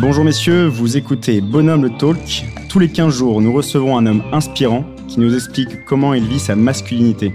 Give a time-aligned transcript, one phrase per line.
[0.00, 2.46] Bonjour messieurs, vous écoutez Bonhomme le Talk.
[2.68, 6.38] Tous les 15 jours, nous recevons un homme inspirant qui nous explique comment il vit
[6.38, 7.32] sa masculinité.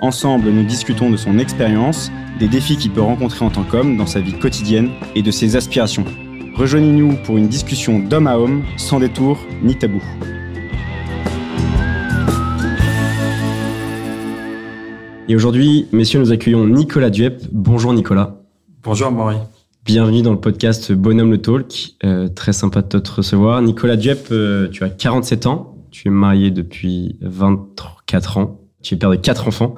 [0.00, 2.10] Ensemble, nous discutons de son expérience,
[2.40, 5.54] des défis qu'il peut rencontrer en tant qu'homme dans sa vie quotidienne et de ses
[5.54, 6.04] aspirations.
[6.56, 10.02] Rejoignez-nous pour une discussion d'homme à homme, sans détour ni tabou.
[15.28, 17.40] Et aujourd'hui, messieurs, nous accueillons Nicolas Duep.
[17.52, 18.34] Bonjour Nicolas.
[18.82, 19.59] Bonjour Maurice.
[19.84, 21.94] Bienvenue dans le podcast Bonhomme le Talk.
[22.04, 23.62] Euh, très sympa de te recevoir.
[23.62, 25.76] Nicolas Duep, euh, tu as 47 ans.
[25.90, 28.60] Tu es marié depuis 24 ans.
[28.82, 29.76] Tu es père de quatre enfants.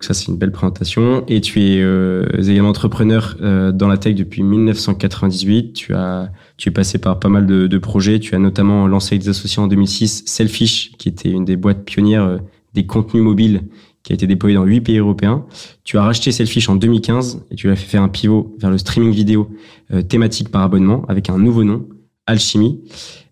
[0.00, 1.24] Ça, c'est une belle présentation.
[1.26, 5.72] Et tu es euh, également entrepreneur euh, dans la tech depuis 1998.
[5.72, 8.20] Tu as, tu es passé par pas mal de, de projets.
[8.20, 12.24] Tu as notamment lancé des associés en 2006 Selfish, qui était une des boîtes pionnières
[12.24, 12.38] euh,
[12.74, 13.62] des contenus mobiles
[14.06, 15.44] qui a été déployé dans huit pays européens.
[15.82, 18.78] Tu as racheté Selfish en 2015 et tu as fait faire un pivot vers le
[18.78, 19.50] streaming vidéo
[19.92, 21.88] euh, thématique par abonnement avec un nouveau nom,
[22.24, 22.80] Alchemy.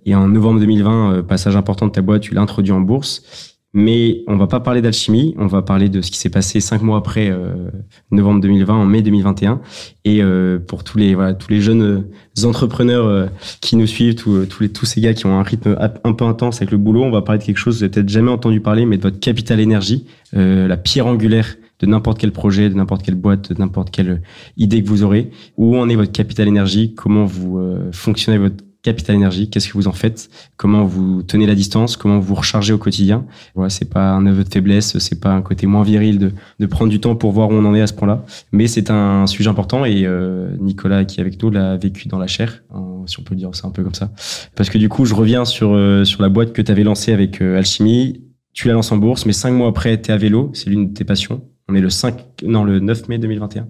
[0.05, 3.54] Et en novembre 2020, euh, passage important de ta boîte, tu l'as introduit en bourse.
[3.77, 6.81] Mais on va pas parler d'alchimie, on va parler de ce qui s'est passé cinq
[6.81, 7.71] mois après euh,
[8.13, 9.61] novembre 2020, en mai 2021.
[10.05, 13.27] Et euh, pour tous les voilà tous les jeunes euh, entrepreneurs euh,
[13.61, 16.25] qui nous suivent, tous, tous les tous ces gars qui ont un rythme un peu
[16.25, 18.31] intense avec le boulot, on va parler de quelque chose que vous avez peut-être jamais
[18.31, 22.75] entendu parler, mais de votre capital énergie, la pierre angulaire de n'importe quel projet, de
[22.75, 24.23] n'importe quelle boîte, de n'importe quelle
[24.57, 25.31] idée que vous aurez.
[25.57, 27.61] Où en est votre capital énergie Comment vous
[27.93, 30.29] fonctionnez votre Capital Énergie, qu'est-ce que vous en faites?
[30.57, 31.97] Comment vous tenez la distance?
[31.97, 33.25] Comment vous rechargez au quotidien?
[33.55, 36.67] Voilà, c'est pas un aveu de faiblesse, c'est pas un côté moins viril de, de
[36.67, 39.27] prendre du temps pour voir où on en est à ce point-là, mais c'est un
[39.27, 42.63] sujet important et euh, Nicolas qui est avec nous l'a vécu dans la chair,
[43.07, 44.11] si on peut le dire, c'est un peu comme ça.
[44.55, 47.13] Parce que du coup, je reviens sur euh, sur la boîte que tu avais lancée
[47.13, 48.23] avec euh, Alchimie.
[48.53, 50.91] Tu la lances en bourse, mais cinq mois après, tu es à vélo, c'est l'une
[50.91, 51.43] de tes passions.
[51.69, 53.67] On est le 5, non, le 9 mai 2021.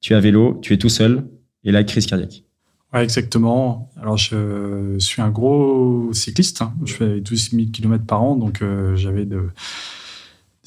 [0.00, 1.24] Tu es à vélo, tu es tout seul,
[1.64, 2.44] et là, crise cardiaque.
[2.92, 3.88] Ouais, exactement.
[4.00, 6.62] Alors, je suis un gros cycliste.
[6.62, 6.74] Hein.
[6.84, 9.48] Je fais 12 000 km par an, donc euh, j'avais de,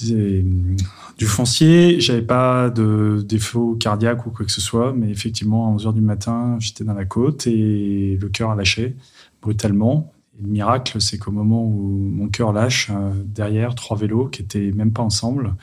[0.02, 0.46] des,
[1.18, 2.00] du foncier.
[2.00, 5.94] J'avais pas de défaut cardiaque ou quoi que ce soit, mais effectivement, à 11 heures
[5.94, 8.96] du matin, j'étais dans la côte et le cœur a lâché
[9.42, 10.14] brutalement.
[10.40, 14.42] Et le miracle, c'est qu'au moment où mon cœur lâche, euh, derrière, trois vélos qui
[14.42, 15.56] étaient même pas ensemble,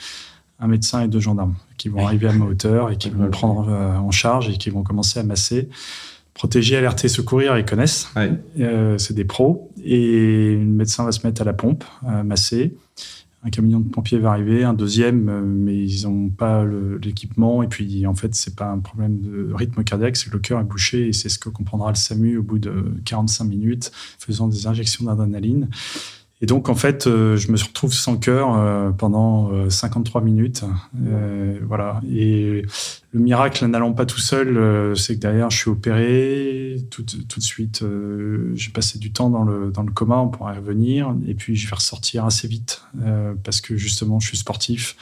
[0.59, 3.31] un médecin et deux gendarmes qui vont arriver à ma hauteur et qui vont me
[3.31, 5.71] prendre euh, en charge et qui vont commencer à masser
[6.35, 8.09] protéger, alerter, secourir, ils connaissent.
[8.59, 9.71] Euh, c'est des pros.
[9.85, 12.77] Et le médecin va se mettre à la pompe, à masser.
[13.43, 16.65] Un camion de pompiers va arriver, un deuxième, euh, mais ils n'ont pas
[17.03, 17.63] l'équipement.
[17.63, 20.61] Et puis, en fait, c'est pas un problème de rythme cardiaque, c'est que le cœur
[20.61, 21.09] est bouché.
[21.09, 25.07] Et c'est ce que comprendra le SAMU au bout de 45 minutes, faisant des injections
[25.07, 25.69] d'adrénaline.
[26.43, 30.65] Et donc, en fait, euh, je me retrouve sans cœur euh, pendant 53 euh, minutes.
[31.63, 32.01] voilà.
[32.11, 32.65] Et
[33.13, 36.77] le miracle n'allant pas tout seul, c'est que derrière, je suis opéré.
[36.91, 37.85] Tout, tout de suite,
[38.55, 41.15] j'ai passé du temps dans le, dans le coma, on y revenir.
[41.27, 42.83] Et puis, je vais ressortir assez vite
[43.45, 44.97] parce que justement, je suis sportif.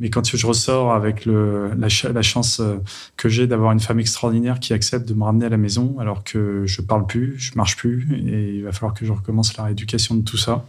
[0.00, 2.78] Mais quand je ressors avec la, chance euh,
[3.16, 6.24] que j'ai d'avoir une femme extraordinaire qui accepte de me ramener à la maison alors
[6.24, 9.64] que je parle plus, je marche plus, et il va falloir que je recommence la
[9.64, 10.64] rééducation de tout ça.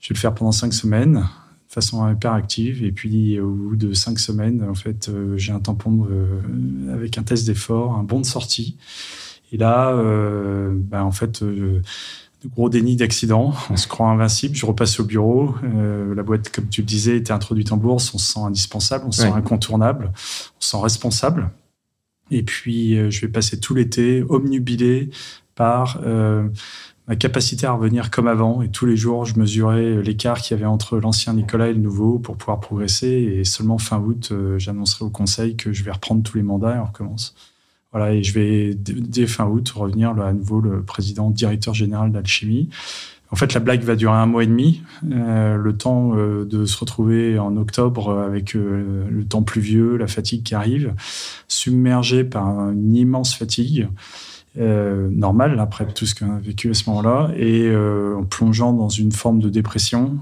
[0.00, 2.84] Je vais le faire pendant cinq semaines, de façon hyper active.
[2.84, 7.18] Et puis, au bout de cinq semaines, en fait, euh, j'ai un tampon euh, avec
[7.18, 8.76] un test d'effort, un bon de sortie.
[9.52, 9.92] Et là,
[10.72, 11.42] ben, en fait,
[12.48, 13.52] gros déni d'accident.
[13.70, 14.54] On se croit invincible.
[14.54, 15.54] Je repasse au bureau.
[15.64, 18.12] Euh, la boîte, comme tu le disais, était introduite en bourse.
[18.14, 21.50] On se sent indispensable, on se sent incontournable, on se sent responsable.
[22.30, 25.10] Et puis, euh, je vais passer tout l'été omnubilé
[25.54, 26.48] par euh,
[27.08, 28.62] ma capacité à revenir comme avant.
[28.62, 31.80] Et tous les jours, je mesurais l'écart qu'il y avait entre l'ancien Nicolas et le
[31.80, 33.08] nouveau pour pouvoir progresser.
[33.08, 36.78] Et seulement fin août, j'annoncerai au conseil que je vais reprendre tous les mandats et
[36.78, 37.34] on recommence.
[37.92, 42.68] Voilà, et je vais, dès fin août, revenir à nouveau le président directeur général d'Alchimie.
[43.32, 46.64] En fait, la blague va durer un mois et demi, euh, le temps euh, de
[46.64, 50.94] se retrouver en octobre avec euh, le temps pluvieux, la fatigue qui arrive,
[51.46, 53.88] submergé par une immense fatigue.
[54.58, 58.72] Euh, normale après tout ce qu'on a vécu à ce moment-là et euh, en plongeant
[58.72, 60.18] dans une forme de dépression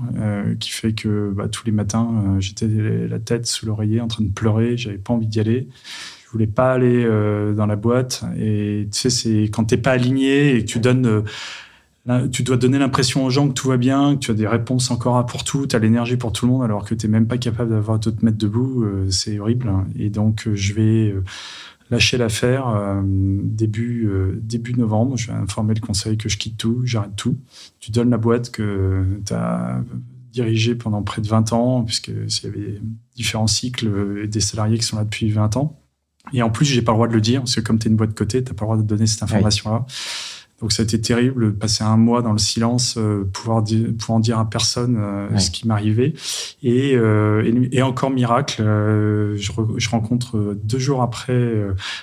[0.61, 4.31] qui fait que bah, tous les matins j'étais la tête sous l'oreiller en train de
[4.31, 5.71] pleurer j'avais pas envie d'y aller
[6.33, 8.25] voulais pas aller euh, dans la boîte.
[8.39, 11.25] Et tu sais, c'est quand t'es pas aligné et que tu donnes,
[12.09, 14.47] euh, tu dois donner l'impression aux gens que tout va bien, que tu as des
[14.47, 17.27] réponses encore pour tout, tu as l'énergie pour tout le monde, alors que t'es même
[17.27, 18.85] pas capable d'avoir de te mettre debout.
[18.85, 19.73] Euh, c'est horrible.
[19.99, 21.15] Et donc, je vais
[21.91, 24.11] lâcher l'affaire début
[24.43, 25.17] début novembre.
[25.17, 27.39] Je vais informer le conseil que je quitte tout, j'arrête tout.
[27.81, 29.83] Tu donnes la boîte que tu as
[30.33, 32.81] dirigée pendant près de 20 ans, puisque s'il y avait
[33.17, 35.79] différents cycles et des salariés qui sont là depuis 20 ans
[36.33, 37.91] Et en plus, j'ai pas le droit de le dire, parce que comme tu es
[37.91, 39.87] une boîte de côté, tu pas le droit de donner cette information-là.
[40.61, 43.89] Donc ça a été terrible de passer un mois dans le silence, euh, pouvoir, dire,
[43.97, 46.15] pouvoir dire à personne euh, ce qui m'arrivait.
[46.65, 49.37] Et, euh, et, encore miracle, je,
[49.77, 51.55] je, rencontre deux jours après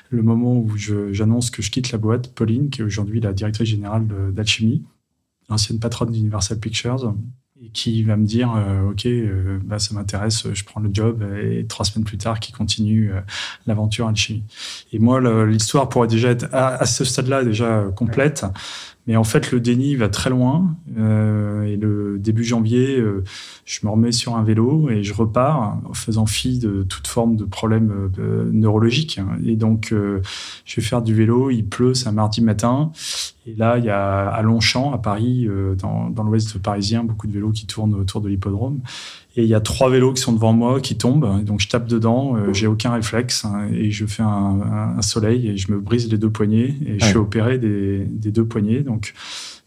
[0.10, 3.68] le moment où j'annonce que je quitte la boîte, Pauline, qui est aujourd'hui la directrice
[3.68, 4.84] générale d'Alchimie,
[5.50, 7.14] l'ancienne patronne d'Universal Pictures,
[7.64, 11.26] et qui va me dire euh, ok euh, bah, ça m'intéresse je prends le job
[11.42, 13.22] et trois semaines plus tard qui continue euh,
[13.66, 14.44] l'aventure alchimie.
[14.92, 18.46] Et moi l'histoire pourrait déjà être à, ce stade là déjà complète
[19.08, 20.76] mais en fait, le déni va très loin.
[20.98, 23.24] Euh, et le début janvier, euh,
[23.66, 27.36] je me remets sur un vélo et je repars en faisant fi de toute forme
[27.36, 29.20] de problème euh, neurologique.
[29.46, 30.22] Et donc, euh,
[30.66, 31.52] je vais faire du vélo.
[31.52, 32.92] Il pleut, c'est un mardi matin.
[33.46, 35.48] Et là, il y a à Longchamp, à Paris,
[35.78, 38.80] dans, dans l'ouest parisien, beaucoup de vélos qui tournent autour de l'hippodrome.
[39.38, 41.44] Et il y a trois vélos qui sont devant moi, qui tombent.
[41.44, 45.50] Donc je tape dedans, euh, j'ai aucun réflexe hein, et je fais un, un, soleil
[45.50, 48.80] et je me brise les deux poignets et je suis opéré des, des, deux poignets.
[48.80, 49.14] Donc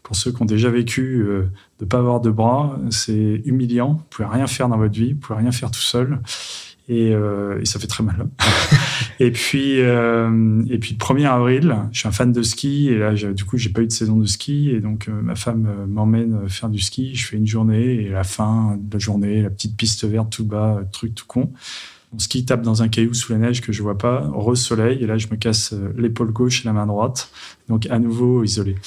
[0.01, 1.43] pour ceux qui ont déjà vécu euh,
[1.79, 3.93] de pas avoir de bras, c'est humiliant.
[3.93, 6.19] Vous pouvez rien faire dans votre vie, vous pouvez rien faire tout seul.
[6.89, 8.27] Et, euh, et, ça fait très mal.
[9.19, 12.97] et puis, euh, et puis le 1er avril, je suis un fan de ski et
[12.97, 15.67] là, du coup, j'ai pas eu de saison de ski et donc euh, ma femme
[15.87, 17.13] m'emmène faire du ski.
[17.13, 20.31] Je fais une journée et à la fin de la journée, la petite piste verte
[20.31, 21.51] tout bas, truc tout con.
[22.11, 25.03] Mon ski tape dans un caillou sous la neige que je vois pas, rose soleil,
[25.03, 27.29] et là je me casse l'épaule gauche et la main droite,
[27.67, 28.77] donc à nouveau isolé.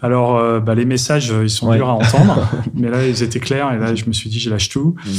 [0.00, 3.78] Alors bah, les messages ils sont durs à entendre, mais là ils étaient clairs et
[3.80, 4.94] là je me suis dit je lâche tout.
[5.04, 5.10] Mm.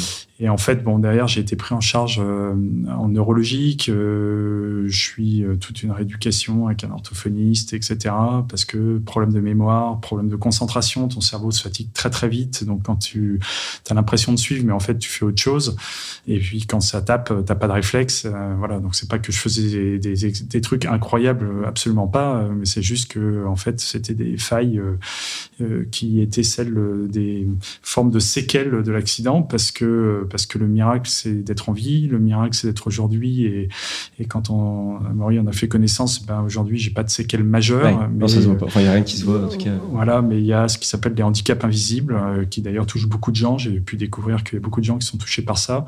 [0.44, 2.54] Et en fait, bon, derrière, j'ai été pris en charge euh,
[2.94, 3.88] en neurologique.
[3.88, 8.14] Euh, je suis euh, toute une rééducation avec un orthophoniste, etc.
[8.50, 12.66] Parce que problème de mémoire, problème de concentration, ton cerveau se fatigue très très vite.
[12.66, 13.40] Donc quand tu
[13.90, 15.78] as l'impression de suivre, mais en fait tu fais autre chose.
[16.28, 18.28] Et puis quand ça tape, t'as pas de réflexe.
[18.58, 18.82] voilà.
[18.82, 22.50] Donc c'est pas que je faisais des, des, des, trucs incroyables, absolument pas.
[22.54, 24.82] Mais c'est juste que en fait c'était des failles
[25.90, 27.48] qui étaient celles des
[27.82, 32.08] formes de séquelles de l'accident parce que parce que le miracle, c'est d'être en vie,
[32.08, 33.46] le miracle, c'est d'être aujourd'hui.
[33.46, 33.70] Et,
[34.18, 38.10] et, quand on, Maurice on a fait connaissance, ben aujourd'hui, j'ai pas de séquelles majeures.
[38.10, 38.66] mais, ça se voit pas.
[38.66, 39.76] Enfin, il n'y a rien qui se voit, en tout cas.
[39.92, 43.08] Voilà, mais il y a ce qui s'appelle des handicaps invisibles, euh, qui d'ailleurs touchent
[43.08, 43.60] beaucoup de gens.
[43.60, 45.86] J'ai pu découvrir qu'il y a beaucoup de gens qui sont touchés par ça.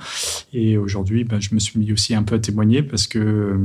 [0.53, 3.57] Et aujourd'hui, ben, je me suis mis aussi un peu à témoigner parce que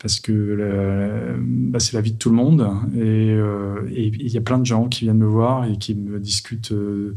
[0.00, 4.40] parce que bah, c'est la vie de tout le monde et euh, il y a
[4.40, 7.14] plein de gens qui viennent me voir et qui me discutent euh,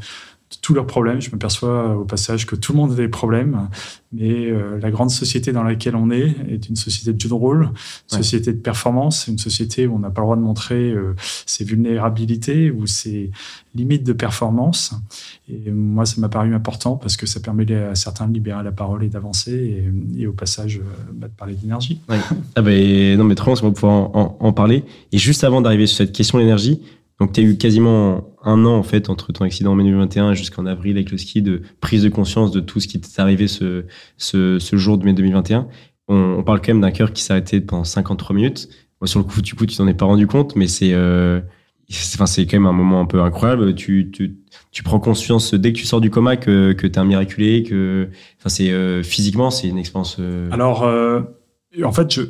[0.72, 1.22] tous leurs problèmes.
[1.22, 3.68] Je m'aperçois au passage que tout le monde a des problèmes,
[4.14, 7.34] mais euh, la grande société dans laquelle on est est une société de jeu de
[7.34, 7.72] rôle,
[8.10, 11.14] une société de performance, une société où on n'a pas le droit de montrer euh,
[11.46, 13.32] ses vulnérabilités ou ses
[13.76, 14.94] limites de performance.
[15.50, 18.72] Et moi, ça m'a paru important parce que ça permet à certains de libérer la
[18.72, 19.84] parole et d'avancer,
[20.18, 22.00] et, au passage, euh, bah, de parler d'énergie.
[22.56, 24.86] Ah ben, non, mais trop, on va pouvoir en, en parler.
[25.12, 26.80] Et juste avant d'arriver sur cette question d'énergie,
[27.22, 30.34] donc, tu as eu quasiment un an, en fait, entre ton accident en mai 2021
[30.34, 33.48] jusqu'en avril avec le ski, de prise de conscience de tout ce qui t'est arrivé
[33.48, 33.86] ce,
[34.18, 35.68] ce, ce, jour de mai 2021.
[36.08, 38.70] On, parle quand même d'un cœur qui s'est arrêté pendant 53 minutes.
[39.06, 41.40] sur le coup, du coup, tu t'en es pas rendu compte, mais c'est, euh,
[42.16, 43.76] enfin, c'est quand même un moment un peu incroyable.
[43.76, 44.38] Tu, tu,
[44.72, 47.64] tu prends conscience dès que tu sors du coma que, que tu es un miraculé,
[47.64, 48.10] que,
[48.40, 50.18] enfin, c'est, euh, physiquement, c'est une expérience.
[50.20, 52.22] Euh, Alors, en fait, je,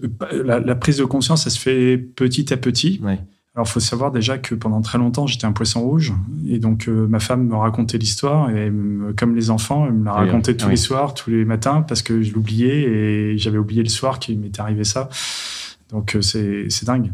[0.43, 2.99] la, la, prise de conscience, ça se fait petit à petit.
[3.03, 3.19] Ouais.
[3.53, 6.13] Alors, faut savoir déjà que pendant très longtemps, j'étais un poisson rouge.
[6.47, 8.49] Et donc, euh, ma femme me racontait l'histoire.
[8.49, 8.71] Et
[9.17, 12.21] comme les enfants, elle me la racontait tous les soirs, tous les matins, parce que
[12.21, 12.83] je l'oubliais.
[12.83, 15.09] Et j'avais oublié le soir qu'il m'était arrivé ça.
[15.89, 17.11] Donc, euh, c'est dingue.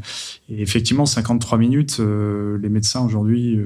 [0.50, 3.60] Et effectivement, 53 minutes, euh, les médecins aujourd'hui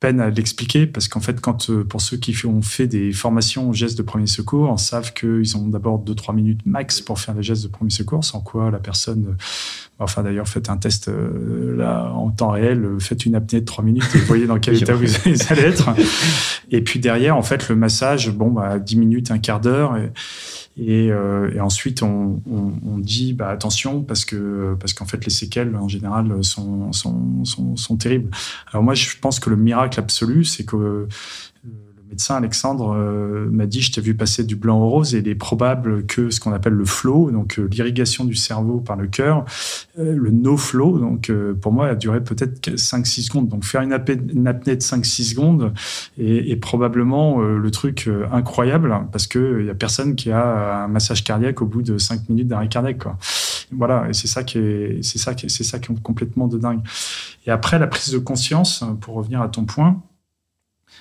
[0.00, 3.68] peine à l'expliquer parce qu'en fait, quand euh, pour ceux qui ont fait des formations
[3.68, 7.34] aux gestes de premier secours, on savent qu'ils ont d'abord 2-3 minutes max pour faire
[7.34, 9.34] les gestes de premier secours, sans quoi la personne, euh,
[9.98, 13.84] enfin d'ailleurs, faites un test euh, là en temps réel, faites une apnée de 3
[13.84, 15.04] minutes et voyez dans quel état vous
[15.50, 15.90] allez être.
[16.72, 19.96] Et puis derrière, en fait, le massage, bon, bah, 10 minutes, un quart d'heure.
[19.96, 20.12] Et,
[20.82, 25.22] et, euh, et ensuite, on, on, on, dit bah, attention parce que parce qu'en fait,
[25.26, 28.30] les séquelles en général sont, sont, sont, sont terribles.
[28.72, 31.06] Alors moi, je pense que le miracle absolu, c'est que
[32.10, 35.28] médecin Alexandre euh, m'a dit je t'ai vu passer du blanc au rose et il
[35.28, 39.06] est probable que ce qu'on appelle le flow, donc euh, l'irrigation du cerveau par le
[39.06, 39.44] cœur,
[39.98, 43.48] euh, le no flow, donc pour moi, a duré peut-être 5-6 secondes.
[43.48, 45.72] Donc faire une apnée, de 5-6 secondes
[46.18, 51.62] est, probablement le truc incroyable parce qu'il n'y a personne qui a un massage cardiaque
[51.62, 53.04] au bout de 5 minutes d'arrêt cardiaque.
[53.72, 56.58] Voilà, et c'est ça qui est, c'est ça qui c'est ça qui est complètement de
[56.58, 56.80] dingue.
[57.46, 60.02] Et après la prise de conscience, pour revenir à ton point,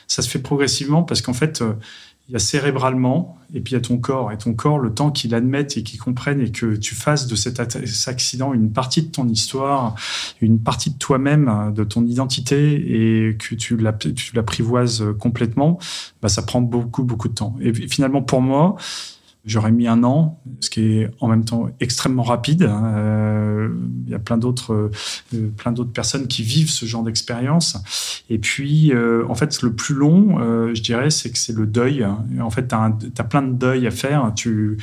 [0.09, 1.63] Ça se fait progressivement parce qu'en fait,
[2.27, 4.31] il y a cérébralement et puis il y a ton corps.
[4.31, 7.35] Et ton corps, le temps qu'il admette et qu'il comprenne et que tu fasses de
[7.35, 9.95] cet accident une partie de ton histoire,
[10.39, 13.77] une partie de toi-même, de ton identité et que tu
[14.33, 15.79] l'apprivoises complètement,
[16.21, 17.55] bah, ça prend beaucoup, beaucoup de temps.
[17.61, 18.75] Et finalement, pour moi,
[19.45, 22.63] J'aurais mis un an, ce qui est en même temps extrêmement rapide.
[22.63, 23.69] Euh,
[24.05, 24.91] il y a plein d'autres,
[25.33, 27.77] euh, plein d'autres personnes qui vivent ce genre d'expérience.
[28.29, 30.37] Et puis, euh, en fait, le plus long,
[30.73, 32.05] je dirais, c'est que c'est le deuil.
[32.41, 34.33] En fait, tu as, plein de deuil à faire.
[34.35, 34.77] Tu,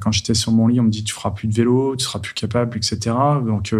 [0.00, 2.18] quand j'étais sur mon lit, on me dit tu feras plus de vélo, tu seras
[2.18, 3.14] plus capable, etc.
[3.44, 3.74] Donc,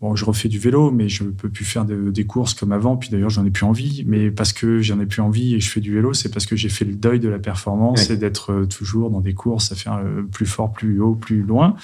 [0.00, 2.96] bon, je refais du vélo, mais je peux plus faire des courses comme avant.
[2.96, 4.04] Puis d'ailleurs, j'en ai plus envie.
[4.06, 6.56] Mais parce que j'en ai plus envie et je fais du vélo, c'est parce que
[6.56, 10.22] j'ai fait le deuil de la performance et d'être toujours dans des courses faire euh,
[10.22, 11.74] plus fort, plus haut, plus loin.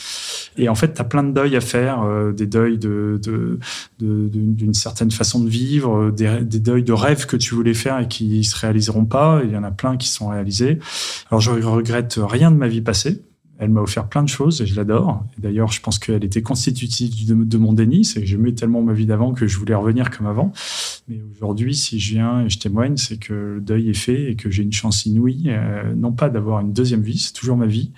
[0.57, 3.59] Et en fait, tu as plein de deuils à faire, euh, des deuils d'une de,
[3.99, 7.99] de, certaine façon de vivre, euh, des, des, deuils de rêves que tu voulais faire
[7.99, 9.43] et qui se réaliseront pas.
[9.45, 10.79] Il y en a plein qui sont réalisés.
[11.31, 13.23] Alors, je regrette rien de ma vie passée.
[13.59, 15.25] Elle m'a offert plein de choses et je l'adore.
[15.39, 18.05] D'ailleurs, je pense qu'elle était constitutive de, mon déni.
[18.05, 20.53] C'est que j'aimais tellement ma vie d'avant que je voulais revenir comme avant.
[21.09, 24.37] Mais aujourd'hui, si je viens et je témoigne, c'est que le deuil est fait et
[24.37, 27.67] que j'ai une chance inouïe, euh, non pas d'avoir une deuxième vie, c'est toujours ma
[27.67, 27.93] vie,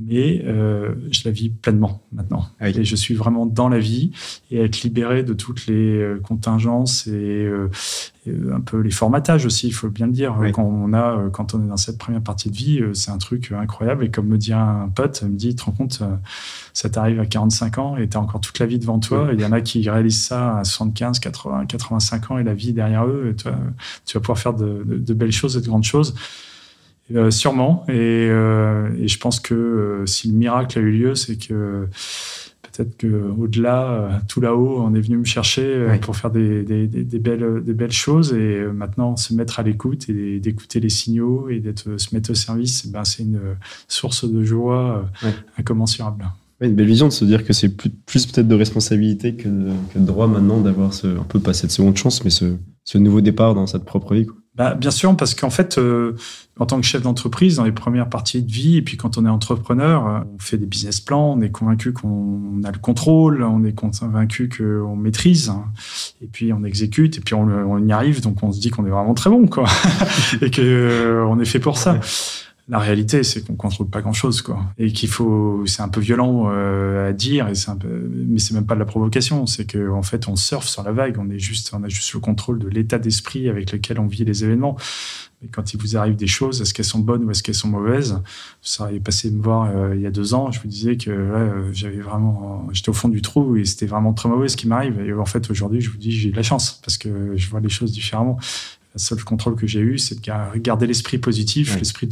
[0.00, 2.46] mais euh, je la vis pleinement maintenant.
[2.58, 4.12] Ah et je suis vraiment dans la vie
[4.50, 7.68] et être libéré de toutes les euh, contingences et, euh,
[8.52, 10.36] un peu les formatages aussi, il faut bien le dire.
[10.52, 13.50] Quand, on a, quand on est dans cette première partie de vie, c'est un truc
[13.50, 14.04] incroyable.
[14.04, 16.02] Et comme me dit un pote, il me dit, tu te rends compte,
[16.74, 19.30] ça t'arrive à 45 ans et tu as encore toute la vie devant toi.
[19.32, 22.74] Il y en a qui réalisent ça à 75, 80, 85 ans et la vie
[22.74, 23.30] derrière eux.
[23.32, 23.52] Et toi,
[24.04, 26.14] tu vas pouvoir faire de, de belles choses et de grandes choses.
[27.14, 27.84] Euh, sûrement.
[27.88, 31.88] Euh, et, je pense que euh, si le miracle a eu lieu, c'est que
[32.62, 37.74] peut-être que au-delà, tout là-haut, on est venu me chercher pour faire des, belles, des
[37.74, 38.32] belles choses.
[38.32, 42.34] Et maintenant, se mettre à l'écoute et d'écouter les signaux et d'être se mettre au
[42.34, 43.40] service, eh ben, c'est une
[43.88, 45.04] source de joie
[45.58, 46.24] incommensurable.
[46.60, 50.28] une belle vision de se dire que c'est plus, peut-être de responsabilité que de, droit
[50.28, 53.66] maintenant d'avoir ce, un peu pas cette seconde chance, mais ce, ce nouveau départ dans
[53.66, 54.26] cette propre vie.
[54.26, 54.39] Quoi.
[54.56, 56.16] Bah, bien sûr, parce qu'en fait, euh,
[56.58, 59.24] en tant que chef d'entreprise, dans les premières parties de vie, et puis quand on
[59.24, 63.44] est entrepreneur, euh, on fait des business plans, on est convaincu qu'on a le contrôle,
[63.44, 65.52] on est convaincu qu'on maîtrise,
[66.20, 68.90] et puis on exécute, et puis on, y arrive, donc on se dit qu'on est
[68.90, 69.66] vraiment très bon, quoi,
[70.42, 72.00] et que euh, est fait pour ça
[72.70, 74.62] la réalité, c'est qu'on contrôle pas grand-chose, quoi.
[74.78, 78.38] Et qu'il faut, c'est un peu violent euh, à dire, et c'est un peu, mais
[78.38, 79.44] c'est même pas de la provocation.
[79.46, 81.16] C'est qu'en en fait, on surfe sur la vague.
[81.18, 84.24] On est juste, on a juste le contrôle de l'état d'esprit avec lequel on vit
[84.24, 84.76] les événements.
[85.42, 87.68] Et quand il vous arrive des choses, est-ce qu'elles sont bonnes ou est-ce qu'elles sont
[87.68, 88.22] mauvaises?
[88.62, 90.52] Ça est passé me voir euh, il y a deux ans.
[90.52, 94.12] Je vous disais que euh, j'avais vraiment, j'étais au fond du trou et c'était vraiment
[94.12, 95.00] très mauvais ce qui m'arrive.
[95.00, 97.60] Et en fait, aujourd'hui, je vous dis, j'ai de la chance parce que je vois
[97.60, 98.38] les choses différemment.
[98.94, 102.08] Le seul contrôle que j'ai eu, c'est de garder l'esprit positif, l'esprit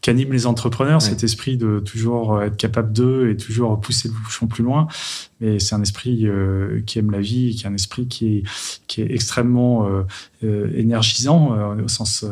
[0.00, 4.48] qu'anime les entrepreneurs, cet esprit de toujours être capable d'eux et toujours pousser le bouchon
[4.48, 4.88] plus loin.
[5.40, 8.42] Mais c'est un esprit euh, qui aime la vie, qui est un esprit qui est,
[8.86, 10.02] qui est extrêmement euh,
[10.42, 12.24] euh, énergisant au sens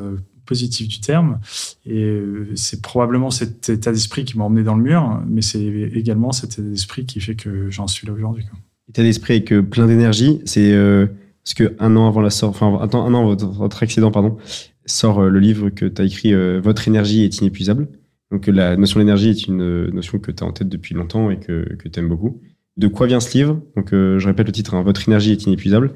[0.45, 1.39] positif du terme.
[1.87, 2.21] Et
[2.57, 6.55] c'est probablement cet état d'esprit qui m'a emmené dans le mur, mais c'est également cet
[6.55, 8.45] état d'esprit qui fait que j'en suis là aujourd'hui.
[8.89, 10.73] État d'esprit avec plein d'énergie, c'est
[11.45, 14.37] parce que un an avant la sort, enfin, un an votre, votre accident, pardon,
[14.87, 17.89] sort euh, le livre que tu as écrit euh, Votre énergie est inépuisable.
[18.31, 21.31] Donc la notion d'énergie est une euh, notion que tu as en tête depuis longtemps
[21.31, 22.41] et que, que tu aimes beaucoup.
[22.77, 23.61] De quoi vient ce livre?
[23.77, 25.93] Donc je répète le titre, hein, Votre énergie est inépuisable.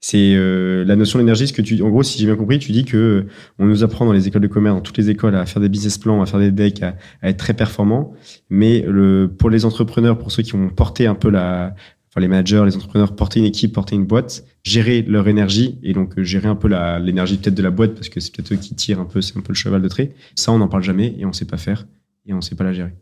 [0.00, 2.84] C'est la notion d'énergie, ce que tu, en gros, si j'ai bien compris, tu dis
[2.84, 3.26] que
[3.58, 5.70] on nous apprend dans les écoles de commerce, dans toutes les écoles, à faire des
[5.70, 8.12] business plans, à faire des decks, à, être très performants.
[8.50, 11.74] Mais le, pour les entrepreneurs, pour ceux qui ont porté un peu la,
[12.20, 16.18] les managers, les entrepreneurs, porter une équipe, porter une boîte, gérer leur énergie et donc
[16.18, 16.68] euh, gérer un peu
[17.00, 19.36] l'énergie peut-être de la boîte parce que c'est peut-être eux qui tirent un peu, c'est
[19.36, 20.12] un peu le cheval de trait.
[20.34, 21.86] Ça, on n'en parle jamais et on sait pas faire
[22.26, 22.94] et on sait pas la gérer.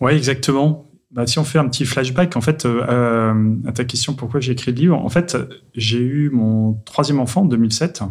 [0.00, 0.90] Ouais, exactement.
[1.10, 4.40] Bah, si on fait un petit flashback, en fait, euh, euh, à ta question, pourquoi
[4.40, 4.96] j'ai écrit le livre?
[4.96, 5.36] En fait,
[5.74, 8.02] j'ai eu mon troisième enfant en 2007.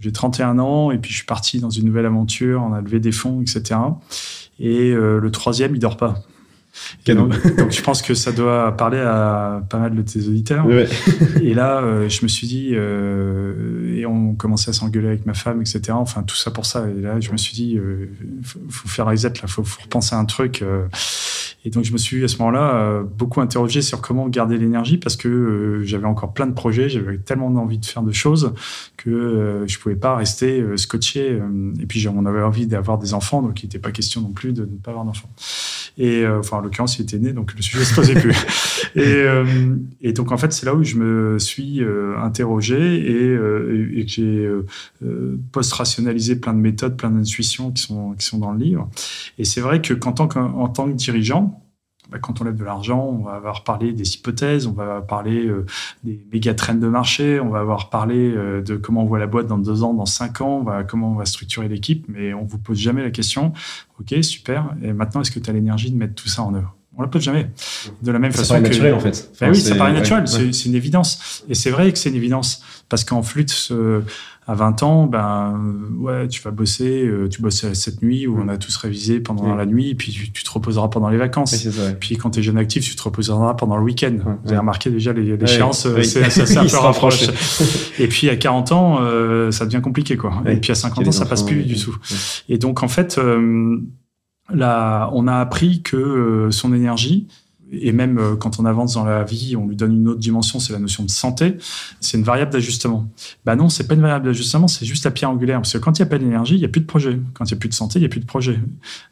[0.00, 2.62] J'ai 31 ans et puis je suis parti dans une nouvelle aventure.
[2.68, 3.78] On a levé des fonds, etc.
[4.58, 6.22] Et le troisième, il dort pas.
[7.06, 7.32] Donc,
[7.70, 10.66] je pense que ça doit parler à pas mal de tes auditeurs.
[11.40, 15.34] et là, euh, je me suis dit, euh, et on commençait à s'engueuler avec ma
[15.34, 15.92] femme, etc.
[15.92, 16.86] Enfin, tout ça pour ça.
[16.88, 18.10] Et là, je me suis dit, euh,
[18.42, 20.62] faut, faut, faire reset, là, faut, faut repenser à un truc.
[20.62, 20.86] Euh.
[21.64, 25.16] et donc, je me suis à ce moment-là beaucoup interrogé sur comment garder l'énergie parce
[25.16, 28.52] que j'avais encore plein de projets, j'avais tellement envie de faire de choses
[28.96, 31.40] que je pouvais pas rester scotché.
[31.80, 34.52] et puis, on avait envie d'avoir des enfants, donc il n'était pas question non plus
[34.52, 35.30] de ne pas avoir d'enfants.
[36.02, 38.34] Et enfin, en l'occurrence, il était né, donc le sujet se posait plus.
[38.96, 39.26] et,
[40.00, 41.82] et, donc, en fait, c'est là où je me suis
[42.16, 44.50] interrogé et, et que j'ai
[45.52, 48.88] post-rationalisé plein de méthodes, plein d'intuitions qui sont, qui sont dans le livre.
[49.38, 51.60] Et c'est vrai que qu'en tant, qu'en tant que dirigeant,
[52.10, 55.46] bah, quand on lève de l'argent, on va avoir parlé des hypothèses, on va parler
[55.46, 55.66] euh,
[56.04, 59.26] des méga trends de marché, on va avoir parlé euh, de comment on voit la
[59.26, 62.58] boîte dans deux ans, dans cinq ans, comment on va structurer l'équipe, mais on vous
[62.58, 63.52] pose jamais la question,
[64.00, 66.74] ok, super, et maintenant est-ce que tu as l'énergie de mettre tout ça en œuvre?
[66.96, 67.50] On la pose jamais.
[68.02, 69.30] De la même façon paraît naturel en fait.
[69.40, 70.26] Ben oui, ça paraît naturel.
[70.26, 71.44] C'est une évidence.
[71.48, 73.72] Et c'est vrai que c'est une évidence parce qu'en flûte,
[74.50, 75.60] à 20 ans, ben
[76.00, 79.54] ouais, tu vas bosser, euh, tu bosses cette nuit où on a tous révisé pendant
[79.54, 81.68] la nuit, puis tu, te reposeras pendant les vacances.
[82.00, 84.16] Puis quand tu es jeune actif, tu te reposeras pendant le week-end.
[84.42, 87.26] Vous avez remarqué déjà l'échéance, euh, c'est un peu rapproché.
[88.00, 90.42] Et puis à 40 ans, euh, ça devient compliqué quoi.
[90.46, 91.96] Et puis à 50 ans, ça passe plus du tout.
[92.48, 93.20] Et donc en fait,
[94.52, 97.28] là, on a appris que son énergie,
[97.72, 100.58] et même euh, quand on avance dans la vie, on lui donne une autre dimension,
[100.58, 101.56] c'est la notion de santé.
[102.00, 103.08] C'est une variable d'ajustement.
[103.44, 105.58] Bah non, c'est pas une variable d'ajustement, c'est juste la pierre angulaire.
[105.58, 107.18] Parce que quand il n'y a pas d'énergie, il n'y a plus de projet.
[107.34, 108.58] Quand il n'y a plus de santé, il n'y a plus de projet.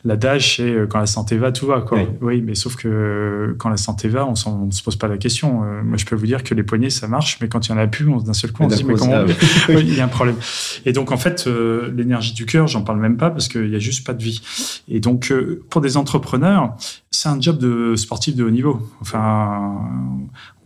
[0.04, 1.82] L'adage, c'est euh, quand la santé va, tout va.
[1.82, 2.00] Quoi.
[2.20, 2.42] Oui.
[2.42, 5.60] mais sauf que euh, quand la santé va, on ne se pose pas la question.
[5.84, 7.82] moi, je peux vous dire que les poignets, ça marche, mais quand il n'y en
[7.82, 9.24] a plus, d'un seul coup, on se dit, mais comment
[9.68, 10.36] Il y a un problème.
[10.84, 11.46] Et donc, en fait,
[11.94, 14.40] l'énergie du cœur, j'en parle même pas parce qu'il n'y a juste pas de vie.
[14.88, 15.32] Et donc,
[15.70, 16.76] pour des entrepreneurs,
[17.10, 18.80] c'est un job de sportif de niveau.
[19.00, 19.88] Enfin,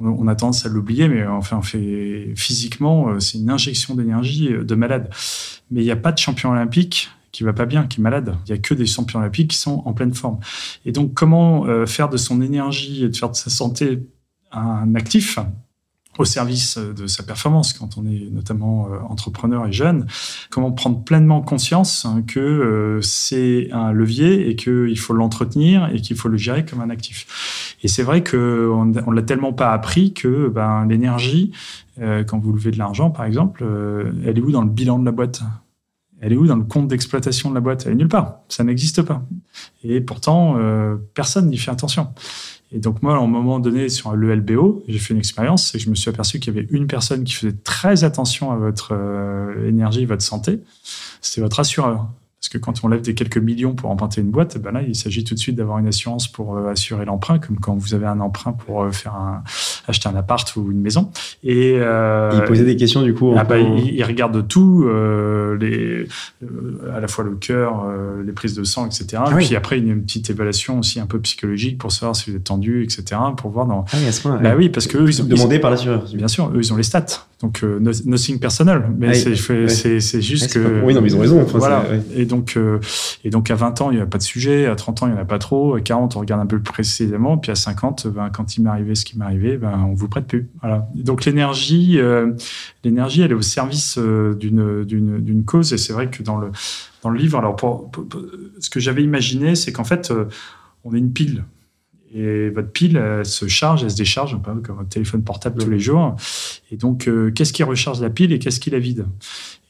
[0.00, 4.52] on a tendance à l'oublier, mais enfin, on fait physiquement, euh, c'est une injection d'énergie
[4.52, 5.10] euh, de malade.
[5.70, 8.36] Mais il n'y a pas de champion olympique qui va pas bien, qui est malade.
[8.46, 10.38] Il y a que des champions olympiques qui sont en pleine forme.
[10.84, 14.00] Et donc, comment euh, faire de son énergie et de faire de sa santé
[14.52, 15.38] un actif
[16.18, 20.06] au service de sa performance quand on est notamment euh, entrepreneur et jeune.
[20.50, 26.00] Comment prendre pleinement conscience hein, que euh, c'est un levier et qu'il faut l'entretenir et
[26.00, 27.76] qu'il faut le gérer comme un actif.
[27.82, 31.52] Et c'est vrai qu'on on l'a tellement pas appris que ben, l'énergie,
[32.00, 33.64] euh, quand vous levez de l'argent par exemple,
[34.26, 35.42] elle est où dans le bilan de la boîte?
[36.20, 37.84] Elle est où dans le compte d'exploitation de la boîte?
[37.86, 38.36] Elle est nulle part.
[38.48, 39.24] Ça n'existe pas.
[39.82, 40.56] Et pourtant,
[41.14, 42.14] personne n'y fait attention.
[42.72, 45.78] Et donc moi, à un moment donné, sur le LBO, j'ai fait une expérience et
[45.78, 48.92] je me suis aperçu qu'il y avait une personne qui faisait très attention à votre
[48.92, 50.60] euh, énergie, votre santé.
[51.20, 52.08] C'était votre assureur.
[52.42, 54.96] Parce que quand on lève des quelques millions pour emprunter une boîte, ben là, il
[54.96, 58.06] s'agit tout de suite d'avoir une assurance pour euh, assurer l'emprunt, comme quand vous avez
[58.06, 59.44] un emprunt pour euh, faire un,
[59.86, 61.12] acheter un appart ou une maison.
[61.44, 63.32] Et euh, il posait des questions du coup.
[63.38, 64.84] Ah bah, il, regarde tout,
[65.60, 66.08] les,
[66.92, 67.86] à la fois le cœur,
[68.26, 69.22] les prises de sang, etc.
[69.24, 72.16] Ah puis après, il y a une petite évaluation aussi un peu psychologique pour savoir
[72.16, 73.20] si vous êtes tendu, etc.
[73.36, 73.84] Pour voir dans.
[73.92, 76.04] Ah oui, à ce bah oui, parce que eux, ils ont demandé par l'assureur.
[76.12, 77.28] Bien sûr, eux, ils ont les stats.
[77.40, 78.82] Donc, nothing personnel.
[78.98, 80.82] Mais ah c'est juste que.
[80.82, 81.44] Oui, non, mais ils ont raison.
[81.44, 81.84] voilà.
[82.16, 82.80] Et euh,
[83.24, 84.66] et donc à 20 ans, il n'y a pas de sujet.
[84.66, 85.74] À 30 ans, il n'y en a pas trop.
[85.74, 87.38] À 40, on regarde un peu plus précisément.
[87.38, 90.08] Puis à 50, ben, quand il m'est arrivé ce qui m'est arrivé, ben, on vous
[90.08, 90.50] prête plus.
[90.94, 92.32] Donc l'énergie, euh,
[92.84, 95.72] l'énergie, elle est au service euh, d'une, d'une, cause.
[95.72, 96.50] Et c'est vrai que dans le,
[97.16, 97.56] livre, alors
[98.60, 100.12] ce que j'avais imaginé, c'est qu'en fait,
[100.84, 101.44] on est une pile.
[102.14, 105.80] Et votre pile elle se charge, elle se décharge, comme votre téléphone portable tous les
[105.80, 106.14] jours.
[106.70, 109.06] Et donc, qu'est-ce qui recharge la pile et qu'est-ce qui la vide?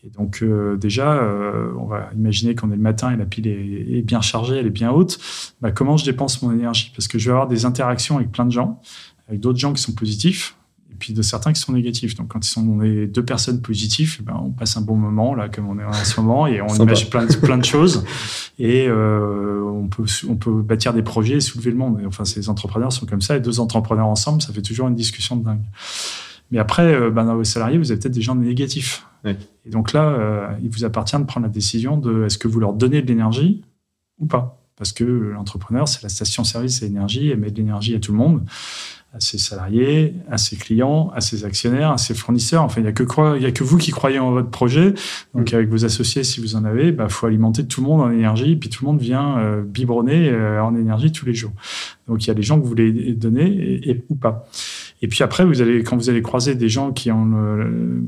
[0.05, 3.47] Et donc euh, déjà, euh, on va imaginer qu'on est le matin et la pile
[3.47, 5.19] est, bien chargée, elle est bien haute.
[5.61, 6.93] Bah, comment je dépense mon énergie?
[6.95, 8.81] Parce que je vais avoir des interactions avec plein de gens,
[9.29, 10.57] avec d'autres gens qui sont positifs,
[10.91, 12.17] et puis de certains qui sont négatifs.
[12.17, 14.97] Donc quand ils sont, on est deux personnes positives, eh ben, on passe un bon
[14.97, 17.65] moment, là, comme on est en ce moment, et on imagine plein de, plein de
[17.65, 18.05] choses.
[18.59, 22.03] Et euh, on, peut, on peut bâtir des projets et soulever le monde.
[22.09, 25.37] enfin, ces entrepreneurs sont comme ça, et deux entrepreneurs ensemble, ça fait toujours une discussion
[25.37, 25.63] de dingue.
[26.53, 29.05] Mais après, ben, dans vos salariés, vous avez peut-être des gens négatifs.
[29.65, 32.61] Et donc là, euh, il vous appartient de prendre la décision de est-ce que vous
[32.61, 33.63] leur donnez de l'énergie
[34.19, 34.59] ou pas.
[34.77, 38.19] Parce que l'entrepreneur, c'est la station-service à énergie, elle met de l'énergie à tout le
[38.19, 38.45] monde,
[39.15, 42.65] à ses salariés, à ses clients, à ses actionnaires, à ses fournisseurs.
[42.65, 44.95] Enfin, il n'y a, que il y a que vous qui croyez en votre projet.
[45.35, 45.55] Donc, mm.
[45.55, 48.11] avec vos associés, si vous en avez, il bah, faut alimenter tout le monde en
[48.11, 51.53] énergie, puis tout le monde vient euh, biberonner euh, en énergie tous les jours.
[52.09, 54.49] Donc, il y a des gens que vous voulez donner et ou pas.
[55.03, 57.35] Et puis après, vous allez, quand vous allez croiser des gens qui ont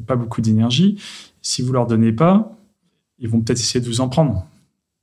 [0.07, 0.97] pas beaucoup d'énergie,
[1.43, 2.57] si vous leur donnez pas,
[3.19, 4.47] ils vont peut-être essayer de vous en prendre.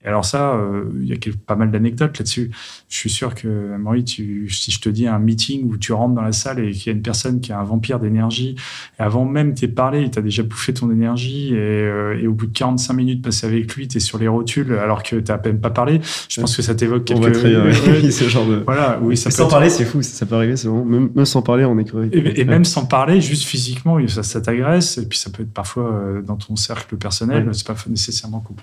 [0.04, 2.50] Et alors ça, euh, il y a pas mal d'anecdotes là-dessus.
[2.90, 6.16] Je suis sûr que, Marie, tu, si je te dis un meeting où tu rentres
[6.16, 8.56] dans la salle et qu'il y a une personne qui a un vampire d'énergie,
[9.00, 12.34] et avant même t'es parlé, il t'a déjà bouffé ton énergie, et, euh, et, au
[12.34, 15.40] bout de 45 minutes passées avec lui, tu es sur les rotules alors que t'as
[15.44, 18.12] même pas parlé, je pense que ça t'évoque quelque chose.
[18.12, 18.64] ce genre de...
[18.66, 20.84] Voilà, oui, ça sans parler, c'est fou, ça, peut arriver, c'est bon.
[20.84, 22.10] Même, sans parler, on est crevé.
[22.40, 25.92] Et, même sans parler, juste physiquement, ça, ça t'agresse, et puis ça peut être parfois
[25.94, 28.56] euh, dans ton cercle personnel, c'est pas nécessairement qu'on...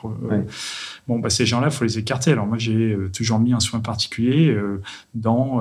[1.06, 2.30] Bon, bah, bah, ces gens-là, il faut les écarter.
[2.30, 4.56] Alors moi, j'ai toujours mis un soin particulier
[5.14, 5.60] dans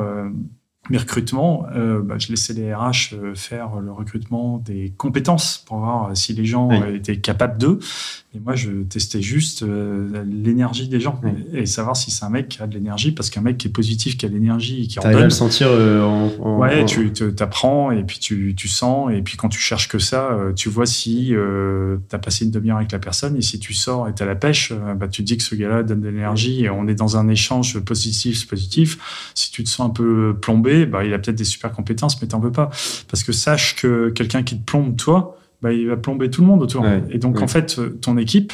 [0.89, 5.77] mes recrutements, euh, bah, je laissais les RH euh, faire le recrutement des compétences pour
[5.77, 7.79] voir si les gens étaient capables d'eux.
[8.35, 11.19] Et moi, je testais juste euh, l'énergie des gens
[11.53, 13.71] et, savoir si c'est un mec qui a de l'énergie, parce qu'un mec qui est
[13.71, 15.15] positif, qui a de l'énergie et qui en donne.
[15.15, 19.11] à le sentir en, Ouais, tu t'apprends et puis tu, tu, sens.
[19.11, 22.51] Et puis quand tu cherches que ça, tu vois si euh, tu as passé une
[22.51, 25.37] demi-heure avec la personne et si tu sors et tu la pêche, bah, tu dis
[25.37, 29.31] que ce gars-là donne de l'énergie et on est dans un échange positif-positif.
[29.33, 32.27] Si tu te sens un peu plombé, bah, il a peut-être des super compétences, mais
[32.27, 32.69] t'en veux pas.
[33.09, 36.47] Parce que sache que quelqu'un qui te plombe, toi, bah, il va plomber tout le
[36.47, 36.85] monde autour.
[37.09, 38.53] et donc, en fait, ton équipe,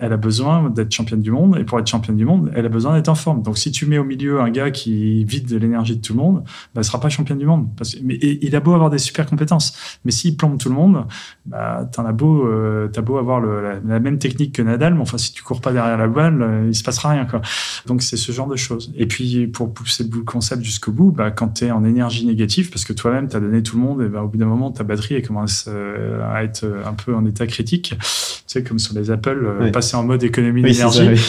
[0.00, 1.58] elle a besoin d'être championne du monde.
[1.58, 3.42] Et pour être championne du monde, elle a besoin d'être en forme.
[3.42, 6.18] Donc, si tu mets au milieu un gars qui vide de l'énergie de tout le
[6.18, 6.42] monde,
[6.74, 7.68] bah, ne sera pas championne du monde.
[7.76, 10.00] Parce mais il a beau avoir des super compétences.
[10.04, 11.04] Mais s'il plombe tout le monde,
[11.44, 15.18] bah, t'en as beau, euh, as beau avoir la, même technique que Nadal, mais enfin,
[15.18, 17.42] si tu cours pas derrière la balle, euh, il se passera rien, quoi.
[17.86, 18.92] Donc, c'est ce genre de choses.
[18.96, 22.70] Et puis, pour pousser le concept jusqu'au bout, bah, quand tu es en énergie négative,
[22.70, 24.70] parce que toi-même, tu as donné tout le monde, et bah, au bout d'un moment,
[24.70, 27.94] ta batterie, elle commence euh, à être un peu en état critique.
[27.98, 31.08] Tu sais, comme sur les Apple, en mode économie d'énergie.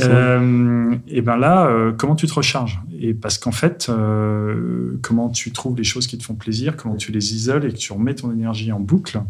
[0.00, 2.80] Euh, et ben là, euh, comment tu te recharges?
[2.98, 6.96] Et parce qu'en fait, euh, comment tu trouves les choses qui te font plaisir, comment
[6.96, 9.20] tu les isoles et que tu remets ton énergie en boucle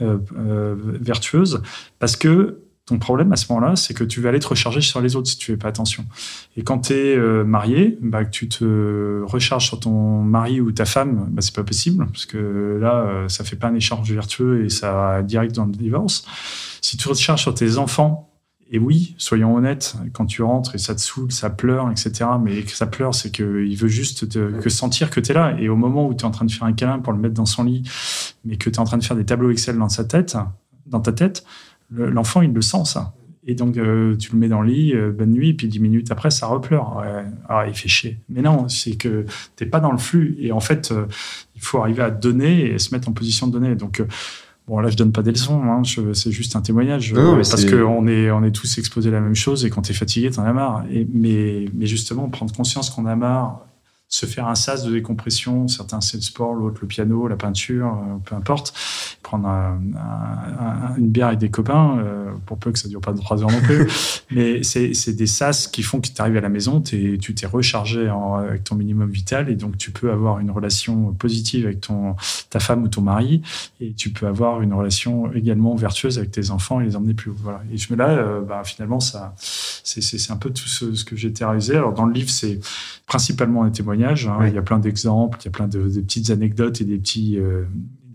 [0.00, 1.62] vertueuse,
[1.98, 2.58] parce que
[2.90, 5.28] ton problème à ce moment-là, c'est que tu vas aller te recharger sur les autres
[5.28, 6.04] si tu fais pas attention.
[6.56, 10.84] Et quand tu es marié, bah, que tu te recharges sur ton mari ou ta
[10.84, 14.68] femme, bah, c'est pas possible parce que là, ça fait pas un échange vertueux et
[14.68, 16.26] ça va direct dans le divorce.
[16.80, 18.30] Si tu recharges sur tes enfants,
[18.72, 22.30] et oui, soyons honnêtes, quand tu rentres et ça te saoule, ça pleure, etc.
[22.40, 25.56] Mais que ça pleure, c'est qu'il veut juste te, que sentir que tu es là.
[25.58, 27.34] Et au moment où tu es en train de faire un câlin pour le mettre
[27.34, 27.82] dans son lit,
[28.44, 30.36] mais que tu es en train de faire des tableaux Excel dans sa tête,
[30.86, 31.44] dans ta tête,
[31.90, 33.14] l'enfant, il le sent, ça.
[33.46, 36.10] Et donc, euh, tu le mets dans le lit, euh, bonne nuit, puis dix minutes
[36.10, 37.02] après, ça repleure.
[37.48, 38.18] Ah, il fait chier.
[38.28, 39.24] Mais non, c'est que
[39.56, 40.36] t'es pas dans le flux.
[40.38, 41.06] Et en fait, euh,
[41.56, 43.74] il faut arriver à donner et se mettre en position de donner.
[43.74, 44.02] Donc,
[44.68, 47.12] Bon, là, je donne pas des leçons, hein, c'est juste un témoignage.
[47.12, 49.90] Non, parce qu'on est, on est tous exposés à la même chose et quand tu
[49.90, 50.84] es fatigué, tu en as marre.
[50.92, 53.66] Et, mais, mais justement, prendre conscience qu'on a marre,
[54.06, 57.98] se faire un sas de décompression, certains c'est le sport, l'autre le piano, la peinture,
[58.24, 58.72] peu importe,
[59.30, 59.48] prendre
[60.98, 63.60] une bière avec des copains, euh, pour peu que ça dure pas trois heures non
[63.60, 63.86] plus,
[64.30, 67.46] mais c'est des sas qui font que tu arrives à la maison, es, tu t'es
[67.46, 72.16] rechargé avec ton minimum vital et donc tu peux avoir une relation positive avec ton,
[72.50, 73.42] ta femme ou ton mari
[73.80, 77.30] et tu peux avoir une relation également vertueuse avec tes enfants et les emmener plus
[77.30, 77.36] haut.
[77.38, 77.62] Voilà.
[77.72, 81.32] Et je me là, euh, bah, finalement, ça, c'est un peu tout ce, que j'ai
[81.32, 81.76] terrorisé.
[81.76, 82.60] Alors dans le livre, c'est
[83.06, 84.46] principalement un témoignage Hein.
[84.46, 87.38] Il y a plein d'exemples, il y a plein de, petites anecdotes et des petits,
[87.38, 87.64] euh,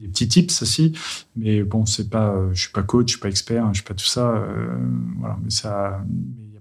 [0.05, 0.93] des petits tips aussi.
[1.35, 3.79] Mais bon, c'est pas, euh, je suis pas coach, je suis pas expert, hein, je
[3.79, 4.31] suis pas tout ça.
[4.31, 4.77] Euh,
[5.19, 6.03] voilà, mais ça,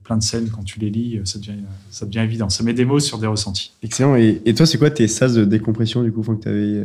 [0.04, 1.52] plein de scènes quand tu les lis, ça devient,
[1.90, 2.48] ça devient évident.
[2.48, 3.72] Ça met des mots sur des ressentis.
[3.82, 4.16] Excellent.
[4.16, 6.84] Et, toi, c'est quoi tes sas de décompression du coup, que tu avais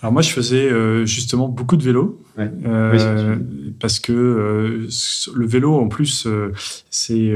[0.00, 0.70] Alors moi, je faisais
[1.06, 2.18] justement beaucoup de vélo.
[2.38, 3.36] Euh,
[3.80, 4.88] parce que euh,
[5.34, 6.52] le vélo, en plus, euh,
[6.90, 7.34] c'est.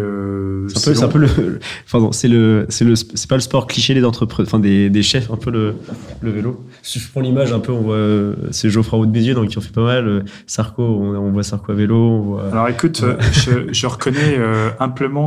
[0.75, 1.59] c'est un, peu le.
[1.87, 2.67] Enfin, c'est le.
[2.69, 5.75] C'est pas le sport cliché des enfin des, des, chefs, un peu le,
[6.21, 6.65] le vélo.
[6.83, 8.35] Si je prends l'image un peu, on voit.
[8.51, 10.25] C'est Geoffroy Roux de Béziers, donc qui en fait pas mal.
[10.47, 12.39] Sarko, on, voit Sarko à vélo.
[12.53, 13.03] Alors écoute,
[13.33, 14.39] je, je, reconnais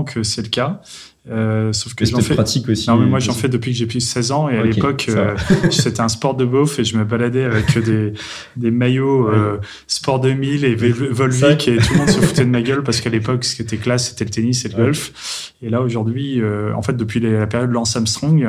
[0.04, 0.82] que c'est le cas.
[1.30, 2.90] Euh, sauf que j'en fais pratique aussi.
[2.90, 5.06] Non, mais moi j'en fais depuis que j'ai plus de 16 ans et à l'époque
[5.08, 5.38] euh,
[5.70, 8.12] c'était un sport de beauf et je me baladais avec des,
[8.58, 12.62] des maillots euh, sport 2000 et Volvic et tout le monde se foutait de ma
[12.62, 15.54] gueule parce qu'à l'époque ce qui était classe c'était le tennis et le golf.
[15.62, 16.42] Et là aujourd'hui,
[16.76, 18.46] en fait depuis la période Lance Armstrong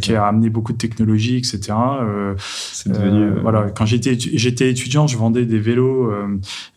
[0.00, 1.74] qui a amené beaucoup de technologie etc.
[2.86, 6.12] devenu voilà quand j'étais j'étais étudiant je vendais des vélos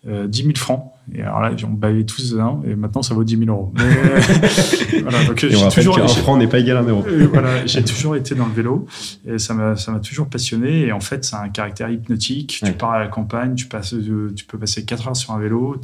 [0.05, 3.37] 10 000 francs et alors là, on baillait tous un, et maintenant ça vaut 10
[3.37, 3.73] 000 euros.
[5.01, 5.99] voilà, donc j'ai toujours.
[5.99, 7.03] Un franc n'est pas égal à un euro.
[7.31, 8.87] voilà, j'ai toujours été dans le vélo,
[9.27, 10.85] et ça m'a, ça m'a toujours passionné.
[10.85, 12.61] Et en fait, c'est un caractère hypnotique.
[12.63, 13.95] Tu pars à la campagne, tu passes,
[14.35, 15.75] tu peux passer 4 heures sur un vélo.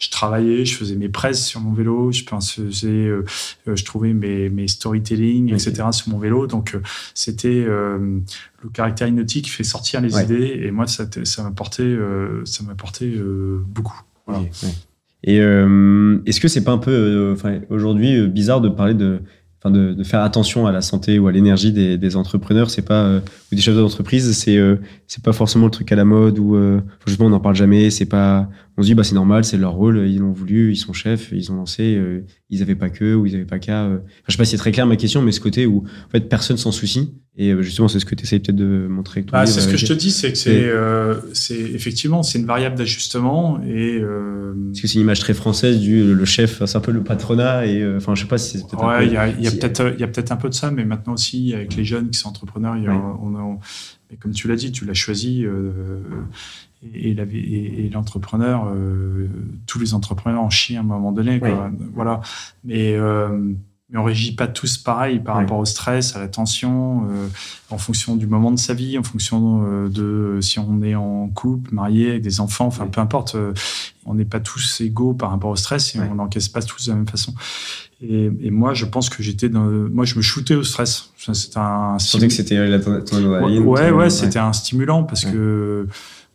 [0.00, 3.24] Je travaillais, je faisais mes presses sur mon vélo, je faisais, euh,
[3.66, 5.84] je trouvais mes, mes storytelling, etc.
[5.92, 6.46] sur mon vélo.
[6.46, 6.80] Donc, euh,
[7.14, 8.18] c'était euh,
[8.62, 10.60] le caractère hypnotique qui fait sortir les idées.
[10.64, 11.96] Et moi, ça, ça m'a porté,
[12.44, 13.14] ça m'a porté
[13.66, 14.00] beaucoup.
[15.26, 19.20] Et euh, est-ce que c'est pas un peu, euh, aujourd'hui, euh, bizarre de parler de,
[19.64, 23.62] de, faire attention à la santé ou à l'énergie des, entrepreneurs, c'est pas ou des
[23.62, 24.58] chefs d'entreprise, c'est
[25.06, 26.58] c'est pas forcément le truc à la mode ou
[27.06, 29.72] justement on n'en parle jamais, c'est pas on se dit bah c'est normal, c'est leur
[29.72, 33.14] rôle, ils l'ont voulu, ils sont chefs, ils ont lancé, euh, ils avaient pas que
[33.14, 33.84] ou ils avaient pas qu'à.
[33.84, 33.98] Euh.
[34.26, 36.28] je sais pas si c'est très clair ma question, mais ce côté où en fait
[36.28, 39.22] personne s'en soucie et euh, justement c'est ce que tu essayes peut-être de montrer.
[39.22, 40.72] Bah, c'est ce que je te dis, c'est que c'est
[41.32, 44.00] c'est effectivement c'est une variable d'ajustement et.
[44.00, 47.66] Parce que c'est une image très française du le chef, c'est un peu le patronat
[47.66, 48.84] et enfin je sais pas si c'est peut-être.
[48.84, 50.72] Ouais, il y a, y a peut-être il y a peut-être un peu de ça,
[50.72, 53.58] mais maintenant aussi avec les jeunes qui sont entrepreneurs, y a, on a,
[54.10, 55.44] mais comme tu l'as dit, tu l'as choisi
[56.94, 59.28] et, l'entrepreneur, euh,
[59.66, 61.40] tous les entrepreneurs en chient à un moment donné.
[61.94, 62.20] Voilà.
[62.64, 63.52] Mais, euh,
[63.90, 67.28] mais on régit pas tous pareil par rapport au stress, à la tension, euh,
[67.70, 71.72] en fonction du moment de sa vie, en fonction de si on est en couple,
[71.72, 73.36] marié, avec des enfants, enfin peu importe.
[74.06, 76.90] on n'est pas tous égaux par rapport au stress et on n'encaisse pas tous de
[76.90, 77.34] la même façon.
[78.00, 79.64] Et, moi, je pense que j'étais dans.
[79.64, 81.10] Moi, je me shootais au stress.
[81.16, 81.96] C'était un.
[81.98, 85.86] Je que c'était la Ouais, ouais, c'était un stimulant parce que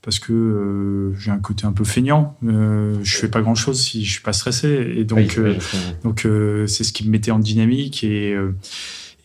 [0.02, 2.38] parce que euh, j'ai un côté un peu feignant.
[2.46, 4.94] Euh, je fais pas grand chose si je suis pas stressé.
[4.96, 5.56] Et donc, euh,
[6.04, 8.04] donc euh, c'est ce qui me mettait en dynamique.
[8.04, 8.36] Et,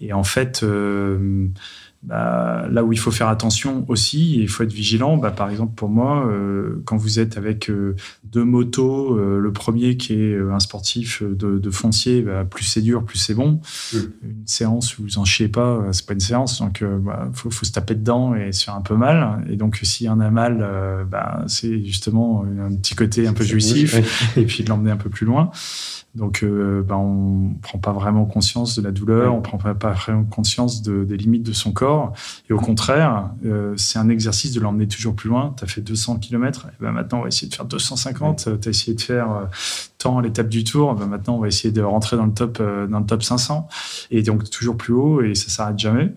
[0.01, 0.65] et en fait,
[2.05, 5.17] bah, là où il faut faire attention aussi, il faut être vigilant.
[5.17, 9.53] Bah, par exemple, pour moi, euh, quand vous êtes avec euh, deux motos, euh, le
[9.53, 13.61] premier qui est un sportif de, foncier, bah, plus c'est dur, plus c'est bon.
[13.95, 17.51] Une séance où vous en chiez pas, c'est pas une séance, donc il bah, faut,
[17.51, 19.43] faut, se taper dedans et se faire un peu mal.
[19.49, 23.45] Et donc, s'il y en a mal, bah, c'est justement un petit côté un peu
[23.45, 25.51] jouissif, et puis de l'emmener un peu plus loin.
[26.15, 30.23] Donc, euh, ben, on prend pas vraiment conscience de la douleur, on prend pas, vraiment
[30.25, 32.13] conscience des limites de son corps.
[32.49, 35.55] Et au contraire, euh, c'est un exercice de l'emmener toujours plus loin.
[35.57, 38.49] Tu as fait 200 km, et ben maintenant on va essayer de faire 250.
[38.61, 39.45] Tu as essayé de faire euh,
[39.99, 42.63] tant à l'étape du tour, ben maintenant on va essayer de rentrer dans le top,
[42.63, 43.67] dans le top 500.
[44.13, 46.13] Et donc toujours plus haut, et ça s'arrête jamais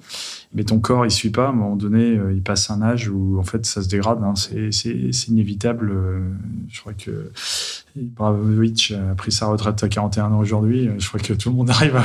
[0.53, 1.47] mais ton corps il suit pas.
[1.47, 4.19] À un moment donné, euh, il passe un âge où en fait ça se dégrade.
[4.23, 4.33] Hein.
[4.35, 5.91] C'est inévitable.
[5.91, 6.19] Euh,
[6.69, 7.31] je crois que
[7.95, 10.89] Bravovic a pris sa retraite à 41 ans aujourd'hui.
[10.97, 12.03] Je crois que tout le monde arrive à,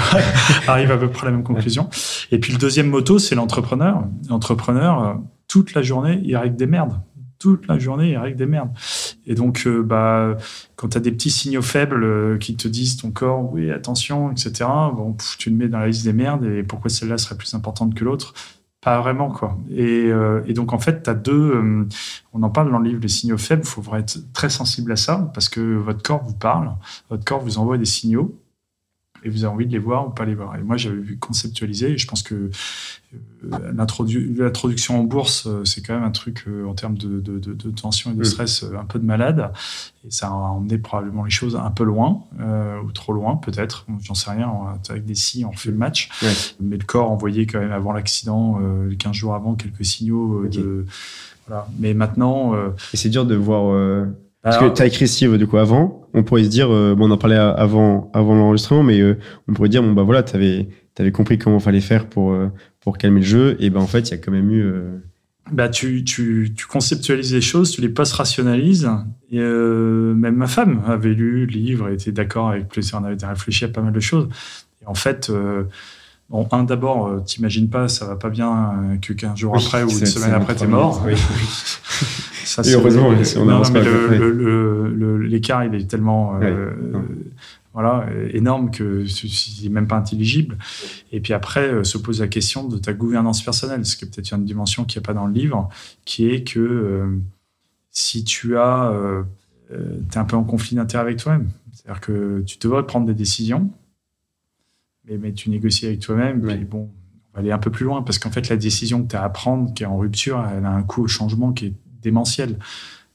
[0.71, 1.89] arrive à peu près à la même conclusion.
[2.31, 4.05] Et puis le deuxième moto, c'est l'entrepreneur.
[4.29, 5.15] L'entrepreneur, euh,
[5.49, 7.01] toute la journée, il règle des merdes
[7.43, 8.71] toute la journée, règle des merdes.
[9.27, 10.37] Et donc, euh, bah,
[10.77, 14.31] quand tu as des petits signaux faibles euh, qui te disent ton corps, oui, attention,
[14.31, 17.53] etc., bon, tu le mets dans la liste des merdes et pourquoi celle-là serait plus
[17.55, 18.33] importante que l'autre?
[18.81, 19.59] Pas vraiment, quoi.
[19.71, 21.87] Et, euh, donc, en fait, tu as deux.
[22.33, 23.63] on en parle dans le livre, les signaux faibles.
[23.65, 26.73] Il faut être très sensible à ça parce que votre corps vous parle,
[27.11, 28.37] votre corps vous envoie des signaux
[29.25, 30.57] et vous avez envie de les voir ou pas les voir.
[30.57, 32.51] Et moi, j'avais vu conceptualiser, et je pense que
[33.53, 37.21] euh, l'introduction en bourse, euh, c'est quand même un truc euh, en termes de,
[37.71, 38.25] tension et de mm.
[38.25, 39.53] stress un peu de malade.
[40.07, 42.23] Et ça a emmené probablement les choses un peu loin,
[42.85, 44.51] ou trop loin peut-être, j'en sais rien.
[44.89, 46.09] Avec des si, on fait le match.
[46.61, 48.61] Mais le corps envoyait quand même avant l'accident,
[48.99, 50.87] 15 jours avant, quelques signaux de.
[51.47, 51.69] Voilà.
[51.79, 52.55] Mais maintenant.
[52.93, 54.09] Et c'est dur de voir
[54.43, 57.09] parce que tu as écrit Steve du coup avant, on pourrait se dire, euh, bon
[57.09, 60.69] on en parlait avant, l'enregistrement, mais euh, on pourrait dire, bon bah voilà, tu avais,
[60.99, 62.49] avais, compris comment fallait faire pour, euh,
[62.81, 64.73] pour calmer le jeu, et ben en fait il y a quand même eu...
[65.51, 68.89] Bah, tu, tu, tu, conceptualises les choses, tu les post-rationalises.
[69.33, 73.65] Et même ma femme avait lu le livre était d'accord avec plaisir, on avait réfléchi
[73.65, 74.29] à pas mal de choses.
[74.83, 75.33] Et en fait,
[76.31, 80.07] Bon, un, d'abord, t'imagines pas, ça va pas bien que 15 jours après ou une
[80.07, 81.03] semaine après, t'es mort.
[81.05, 81.13] Oui.
[82.45, 83.11] Ça, et heureusement,
[85.21, 86.71] l'écart, il est tellement euh,
[87.73, 90.59] voilà, énorme que c'est même pas intelligible.
[91.13, 94.09] Et puis après, euh, se pose la question de ta gouvernance personnelle, ce qui est
[94.09, 95.69] peut-être une dimension qui n'y a pas dans le livre,
[96.05, 97.19] qui est que euh,
[97.91, 98.93] si tu as,
[99.71, 103.71] es un peu en conflit d'intérêt avec toi-même, c'est-à-dire que tu devrais prendre des décisions,
[105.09, 106.91] mais, mais tu négocies avec toi-même, puis bon,
[107.33, 109.23] on va aller un peu plus loin, parce qu'en fait, la décision que tu as
[109.23, 112.59] à prendre, qui est en rupture, elle a un coût au changement qui est démentiel.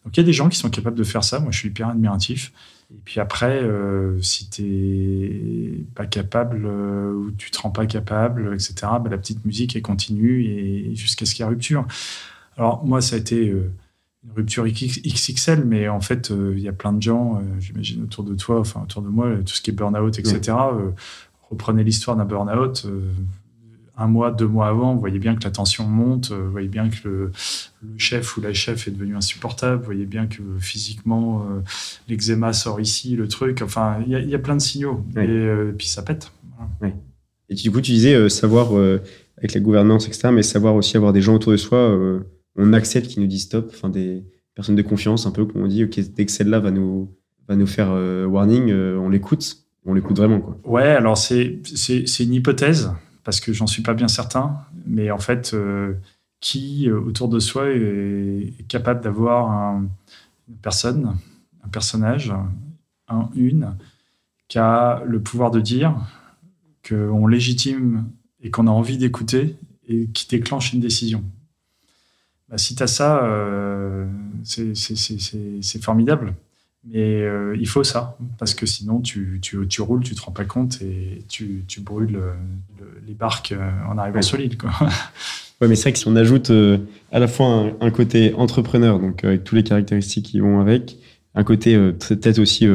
[0.04, 1.40] Donc il y a des gens qui sont capables de faire ça.
[1.40, 2.54] Moi, je suis hyper admiratif.
[2.94, 7.86] Et puis après, euh, si tu n'es pas capable euh, ou tu te rends pas
[7.86, 11.86] capable, etc., bah, la petite musique, elle continue et, jusqu'à ce qu'il y ait rupture.
[12.56, 13.70] Alors moi, ça a été euh,
[14.24, 18.36] une rupture XXL, mais en fait, il y a plein de gens, j'imagine, autour de
[18.36, 20.54] toi, enfin autour de moi, tout ce qui est burn-out, etc.
[21.50, 22.86] reprenez l'histoire d'un burn-out
[23.98, 26.90] un mois, deux mois avant, vous voyez bien que la tension monte, vous voyez bien
[26.90, 27.32] que le,
[27.98, 31.62] chef ou la chef est devenu insupportable, vous voyez bien que physiquement, euh,
[32.08, 35.88] l'eczéma sort ici, le truc, enfin, il y, a plein de signaux, euh, et, puis
[35.88, 36.32] ça pète.
[37.50, 38.72] Et du coup, tu disais euh, savoir,
[39.38, 41.98] avec la gouvernance, etc., mais savoir aussi avoir des gens autour de soi,
[42.56, 45.84] on accepte qu'ils nous disent stop, enfin, des personnes de confiance, un peu, qu'on dit,
[45.84, 47.10] ok, dès que celle-là va nous,
[47.48, 47.90] va nous faire
[48.30, 50.42] warning, on l'écoute, on l'écoute vraiment.
[50.42, 50.58] Quoi.
[50.66, 51.60] Ouais, alors c'est
[52.20, 52.92] une hypothèse
[53.24, 54.60] parce que j'en suis pas bien certain.
[54.86, 55.96] Mais en fait, euh,
[56.40, 59.80] qui euh, autour de soi est, capable d'avoir
[60.50, 61.18] une personne,
[61.64, 62.34] un personnage,
[63.08, 63.76] un, une,
[64.48, 65.96] qui a le pouvoir de dire
[66.88, 68.06] qu'on légitime
[68.42, 69.56] et qu'on a envie d'écouter
[69.88, 71.24] et qui déclenche une décision.
[72.50, 74.08] Bah, si tu as ça, euh,
[74.44, 76.34] c'est formidable.
[76.84, 80.32] Mais euh, il faut ça, parce que sinon tu, tu, tu, roules, tu te rends
[80.32, 82.20] pas compte et tu, tu brûles
[83.06, 84.58] les barques euh, en arrivant solide.
[84.58, 84.72] Quoi.
[85.60, 86.52] Ouais, mais c'est vrai que si on ajoute
[87.12, 90.98] à la fois un, côté entrepreneur, donc avec toutes les caractéristiques qui vont avec,
[91.34, 92.68] un côté peut-être aussi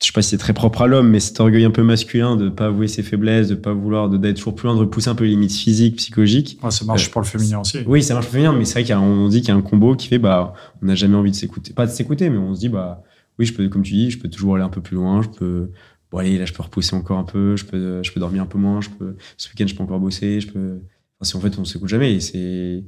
[0.00, 2.34] je sais pas si c'est très propre à l'homme, mais cet orgueil un peu masculin
[2.34, 5.14] de pas avouer ses faiblesses, de pas vouloir, d'être toujours plus loin, de repousser un
[5.14, 6.58] peu les limites physiques, psychologiques.
[6.70, 7.80] ça marche euh, pour le féminin aussi.
[7.86, 9.62] Oui, ça marche pour le féminin, mais c'est vrai qu'on dit qu'il y a un
[9.62, 11.74] combo qui fait, bah, on n'a jamais envie de s'écouter.
[11.74, 13.02] Pas de s'écouter, mais on se dit, bah,
[13.40, 15.30] oui, je peux, comme tu dis, je peux toujours aller un peu plus loin, je
[15.30, 15.70] peux,
[16.10, 18.46] bon, allez, là, je peux repousser encore un peu, je peux, je peux dormir un
[18.46, 20.80] peu moins, je peux, ce week-end, je peux encore bosser, je peux,
[21.18, 22.84] enfin, en fait, on s'écoute jamais, c'est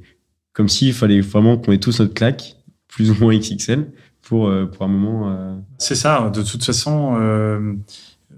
[0.53, 2.55] comme s'il fallait vraiment qu'on ait tous notre claque,
[2.87, 5.31] plus ou moins XXL, pour, euh, pour un moment.
[5.31, 7.17] Euh, C'est ça, de toute façon.
[7.19, 7.73] Euh,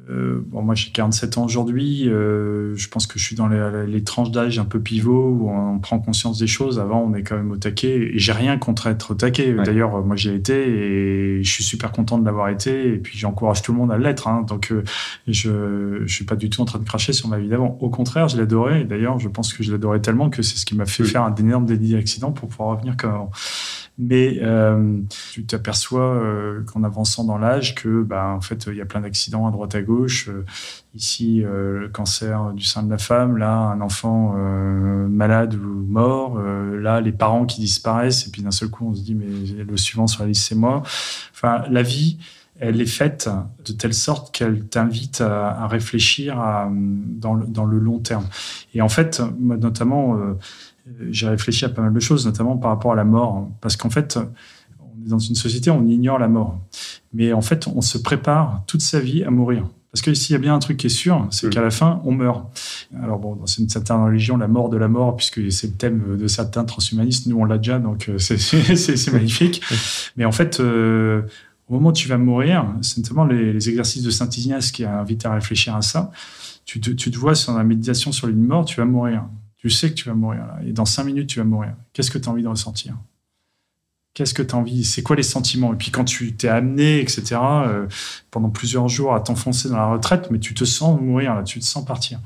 [0.08, 2.04] bon, moi, j'ai 47 ans aujourd'hui.
[2.06, 6.00] je pense que je suis dans les, tranches d'âge un peu pivot où on prend
[6.00, 6.80] conscience des choses.
[6.80, 8.12] Avant, on est quand même au taquet.
[8.14, 9.54] Et j'ai rien contre être au taquet.
[9.54, 12.94] D'ailleurs, moi, j'ai été et je suis super content de l'avoir été.
[12.94, 14.28] Et puis, j'encourage tout le monde à l'être.
[14.28, 14.46] Hein.
[14.48, 14.74] Donc,
[15.28, 15.50] je
[16.02, 17.78] ne suis pas du tout en train de cracher sur ma vie d'avant.
[17.82, 18.84] Au contraire, je l'adorais.
[18.84, 21.34] D'ailleurs, je pense que je l'adorais tellement que c'est ce qui m'a fait faire un
[21.36, 23.32] énorme délit d'accident pour pouvoir revenir comme avant.
[23.98, 25.00] Mais euh,
[25.32, 29.48] tu t'aperçois euh, qu'en avançant dans l'âge, que bah, fait, il y a plein d'accidents
[29.48, 30.28] à droite à gauche.
[30.28, 30.44] Euh,
[30.94, 34.34] ici, le cancer du sein de la femme, là, un enfant
[35.10, 39.02] malade ou mort, là, les parents qui disparaissent, et puis d'un seul coup, on se
[39.02, 39.26] dit, mais
[39.62, 40.84] le suivant sur la liste, c'est moi.
[41.34, 42.18] Enfin, la vie,
[42.62, 43.30] elle est faite
[43.66, 46.38] de telle sorte qu'elle t'invite à, réfléchir
[46.72, 48.26] dans, le, long terme.
[48.74, 50.18] Et en fait, notamment,
[51.10, 53.90] j'ai réfléchi à pas mal de choses, notamment par rapport à la mort, parce qu'en
[53.90, 54.18] fait,
[54.80, 56.60] on est dans une société, on ignore la mort,
[57.14, 59.68] mais en fait, on se prépare toute sa vie à mourir.
[59.96, 62.02] Parce que s'il y a bien un truc qui est sûr, c'est qu'à la fin,
[62.04, 62.46] on meurt.
[63.02, 66.18] Alors bon, dans une certaine religion, la mort de la mort, puisque c'est le thème
[66.18, 69.62] de certains transhumanistes, nous on l'a déjà, donc euh, c'est magnifique.
[70.18, 71.22] Mais en fait, euh,
[71.70, 75.26] au moment où tu vas mourir, c'est notamment les, exercices de Saint Ignace qui invitent
[75.26, 76.12] à réfléchir à ça.
[76.66, 79.24] Tu te, tu te vois sur la méditation sur une mort, tu vas mourir.
[79.66, 81.74] Tu sais que tu vas mourir et dans cinq minutes, tu vas mourir.
[81.92, 82.96] Qu'est-ce que tu as envie de ressentir?
[84.14, 84.84] Qu'est-ce que tu as envie?
[84.84, 85.74] C'est quoi les sentiments?
[85.74, 87.88] Et puis quand tu t'es amené, etc., euh,
[88.30, 91.60] pendant plusieurs jours à t'enfoncer dans la retraite, mais tu te sens mourir, là, tu
[91.60, 92.20] te sens partir.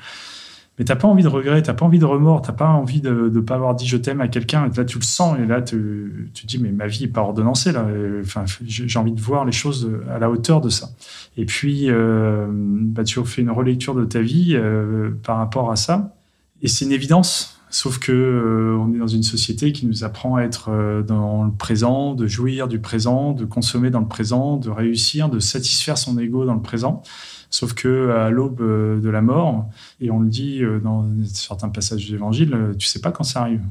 [0.78, 3.32] Mais t'as pas envie de regret, t'as pas envie de remords, t'as pas envie de
[3.34, 4.70] ne pas avoir dit je t'aime à quelqu'un.
[4.76, 7.72] Là, tu le sens, et là, tu, tu dis, mais ma vie n'est pas ordonnancée.
[7.72, 7.88] Là.
[8.20, 10.90] Enfin, j'ai envie de voir les choses à la hauteur de ça.
[11.38, 15.78] Et puis, euh, bah, tu fais une relecture de ta vie euh, par rapport à
[15.78, 16.19] ça.
[16.62, 17.60] Et c'est une évidence.
[17.72, 21.44] Sauf que euh, on est dans une société qui nous apprend à être euh, dans
[21.44, 25.98] le présent, de jouir du présent, de consommer dans le présent, de réussir, de satisfaire
[25.98, 27.04] son ego dans le présent.
[27.52, 29.70] Sauf que à l'aube euh, de la mort,
[30.02, 33.62] et on le dit dans certains passages de l'Évangile, tu sais pas quand ça arrive.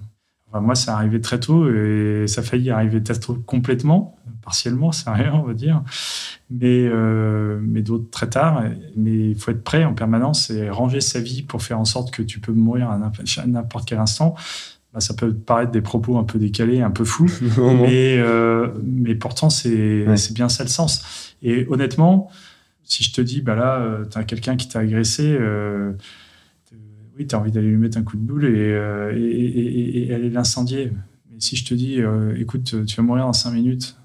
[0.50, 5.10] Enfin, moi, ça arrivé très tôt et ça a failli arriver peut-être complètement, partiellement, c'est
[5.10, 5.82] rien, on va dire
[6.50, 8.64] mais, euh, mais d'autres très tard.
[8.96, 12.10] Mais il faut être prêt en permanence et ranger sa vie pour faire en sorte
[12.10, 12.98] que tu peux mourir à
[13.46, 14.34] n'importe quel instant.
[14.94, 19.14] Bah, ça peut paraître des propos un peu décalés, un peu fous, mais, euh, mais
[19.14, 21.34] pourtant, c'est bien ça le sens.
[21.42, 22.30] Et honnêtement,
[22.84, 25.92] si je te dis, bah là, euh, tu as quelqu'un qui t'a agressé, euh,
[27.18, 28.70] oui, tu as envie d'aller lui mettre un coup de boule et,
[29.16, 30.92] et, et, et aller l'incendier.
[31.30, 32.00] Mais si je te dis,
[32.38, 33.96] écoute, tu vas mourir dans cinq minutes,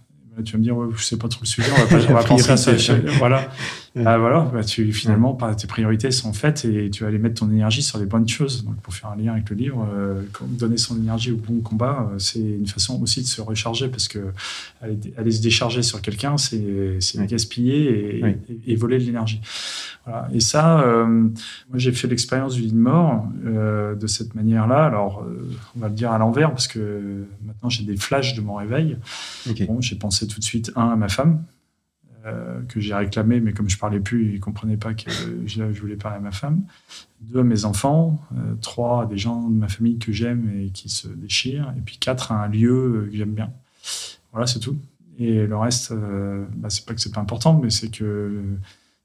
[0.43, 2.51] tu vas me dire, ouais, je sais pas trop le sujet, on va, pas, penser
[2.51, 2.73] à ça.
[3.19, 3.51] Voilà.
[3.95, 7.51] Ah, voilà, bah, tu, finalement, tes priorités sont faites et tu vas aller mettre ton
[7.51, 8.65] énergie sur les bonnes choses.
[8.65, 12.09] Donc, pour faire un lien avec le livre, euh, donner son énergie au bon combat,
[12.11, 14.19] euh, c'est une façon aussi de se recharger parce que
[14.81, 18.23] aller, se décharger sur quelqu'un, c'est gaspiller
[18.65, 19.41] et, voler de l'énergie.
[20.05, 20.27] Voilà.
[20.33, 24.85] Et ça, euh, moi, j'ai fait l'expérience du lit de mort de cette manière-là.
[24.85, 25.23] Alors,
[25.75, 28.97] on va le dire à l'envers parce que maintenant, j'ai des flashs de mon réveil.
[29.67, 31.43] Bon, j'ai pensé tout de suite, un, à ma femme
[32.25, 35.11] euh, que j'ai réclamé, mais comme je parlais plus, ils comprenaient pas que
[35.45, 36.61] je, voulais parler à ma femme.
[37.19, 40.69] Deux à mes enfants, euh, trois à des gens de ma famille que j'aime et
[40.69, 43.51] qui se déchirent, et puis quatre à un lieu que j'aime bien.
[44.31, 44.77] Voilà, c'est tout.
[45.19, 48.41] Et le reste, euh, bah, c'est pas que c'est pas important, mais c'est que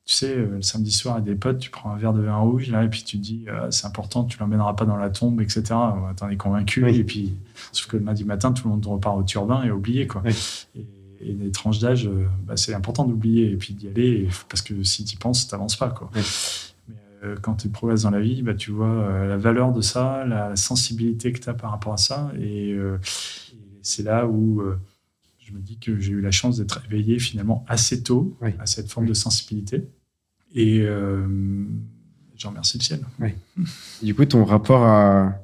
[0.04, 2.70] tu sais, le samedi soir, avec des potes, tu prends un verre de vin rouge,
[2.70, 5.64] là, et puis tu te dis, c'est important, tu l'emmèneras pas dans la tombe, etc.
[6.16, 6.88] T'en es convaincu.
[6.88, 7.34] Et puis,
[7.72, 10.22] sauf que le lundi matin, tout le monde repart au turbin et oublié, quoi
[10.74, 10.86] et
[11.20, 15.04] les tranches d'âge, euh, bah, c'est important d'oublier et puis d'y aller parce que si
[15.04, 15.90] tu y penses, tu n'avances pas.
[15.90, 16.10] Quoi.
[16.14, 16.22] Mais
[17.24, 20.24] euh, quand tu progresses dans la vie, bah, tu vois euh, la valeur de ça,
[20.24, 22.32] la sensibilité que tu as par rapport à ça.
[22.40, 22.76] Et,
[23.80, 24.60] c'est là où
[25.38, 28.90] je me dis que j'ai eu la chance d'être éveillé finalement assez tôt à cette
[28.90, 29.88] forme de sensibilité.
[30.54, 31.26] Et euh,
[32.36, 33.00] j'en remercie le ciel.
[34.02, 35.34] Du coup, ton rapport à,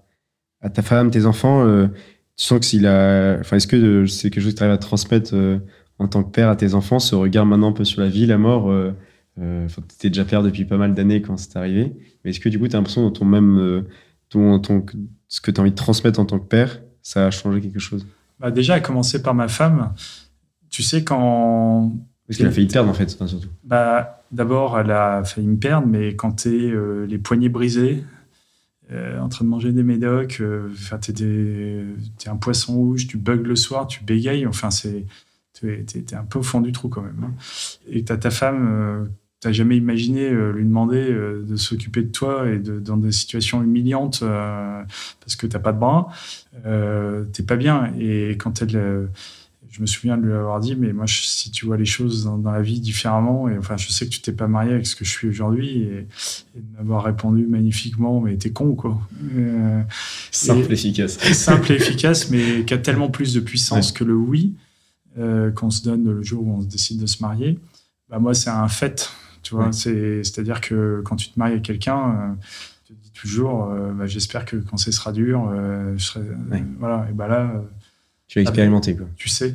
[0.72, 1.88] ta femme, tes enfants, euh,
[2.36, 3.38] tu sens que s'il a.
[3.40, 5.58] Enfin, est-ce que c'est quelque chose que tu arrives à transmettre euh,
[5.98, 8.26] en tant que père à tes enfants, ce regard maintenant un peu sur la vie,
[8.26, 8.92] la mort euh,
[9.36, 11.92] tu étais déjà père depuis pas mal d'années quand c'est arrivé.
[12.24, 13.84] Mais est-ce que du coup, tu as l'impression dans ton même.
[14.30, 14.86] Ton, ton,
[15.28, 17.80] ce que tu as envie de transmettre en tant que père, ça a changé quelque
[17.80, 18.06] chose?
[18.38, 19.92] Bah Déjà, à commencer par ma femme.
[20.70, 21.92] Tu sais, quand.
[22.26, 23.48] Parce qu'elle a failli te perdre, en fait, surtout.
[23.64, 28.02] Bah, D'abord, elle a failli me perdre, mais quand tu es euh, les poignets brisés,
[28.92, 30.68] euh, en train de manger des médocs, euh,
[31.00, 35.06] tu es, un poisson rouge, tu bugs le soir, tu bégayes, enfin, c'est.
[35.54, 37.22] Tu es, un peu au fond du trou quand même.
[37.22, 37.32] Hein.
[37.88, 39.08] Et tu as ta femme
[39.40, 45.36] tu jamais imaginé lui demander de s'occuper de toi et dans des situations humiliantes parce
[45.36, 46.08] que tu pas de bras,
[46.66, 47.92] euh, t'es pas bien.
[47.98, 49.08] Et quand elle,
[49.74, 52.52] je me souviens de lui avoir dit, mais moi, si tu vois les choses dans,
[52.52, 55.04] la vie différemment, et enfin, je sais que tu t'es pas marié avec ce que
[55.04, 56.06] je suis aujourd'hui, et,
[56.54, 59.00] de m'avoir répondu magnifiquement, mais t'es con, quoi.
[59.34, 59.82] Euh,
[60.30, 61.18] simple et efficace.
[61.32, 64.54] Simple et efficace, mais qui a tellement plus de puissance que le oui
[65.18, 67.58] euh, qu'on se donne le jour où on se décide de se marier.
[68.08, 69.10] Bah, moi, c'est un fait,
[69.42, 69.72] tu vois.
[69.72, 72.34] C'est-à-dire que quand tu te maries avec quelqu'un, euh,
[72.84, 75.52] tu te dis toujours, bah, j'espère que quand ce sera dur,
[75.96, 76.20] je serai,
[76.78, 77.50] voilà, et bah là,
[78.34, 79.06] tu as expérimenté, quoi.
[79.14, 79.54] Tu sais,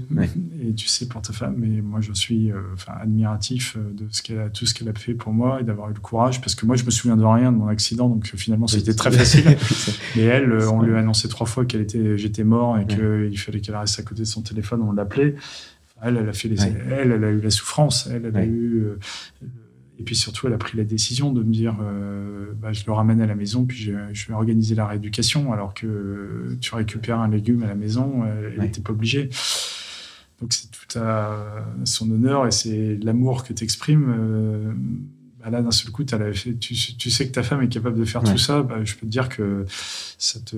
[0.63, 4.07] et tu sais pour ta femme, mais moi je suis euh, enfin, admiratif euh, de
[4.09, 6.39] ce qu'elle a, tout ce qu'elle a fait pour moi et d'avoir eu le courage,
[6.39, 9.11] parce que moi je me souviens de rien de mon accident, donc finalement c'était très
[9.11, 9.43] facile.
[10.15, 13.37] mais elle, euh, on lui a annoncé trois fois qu'elle était, j'étais mort et qu'il
[13.37, 15.35] fallait qu'elle reste à côté de son téléphone, on l'appelait.
[16.01, 18.85] Elle, elle a fait les, elle, elle a eu la souffrance, elle, elle a eu
[19.99, 22.93] et puis surtout, elle a pris la décision de me dire euh, bah, je le
[22.93, 27.27] ramène à la maison, puis je, vais organiser la rééducation, alors que tu récupères un
[27.27, 29.29] légume à la maison, euh, elle n'était pas obligée.
[30.39, 34.15] Donc c'est tout à son honneur et c'est l'amour que tu exprimes.
[34.17, 34.71] Euh,
[35.43, 36.31] bah là, d'un seul coup, as
[36.61, 38.63] tu, sais que ta femme est capable de faire tout ça.
[38.63, 39.65] Bah, je peux te dire que
[40.17, 40.55] ça te,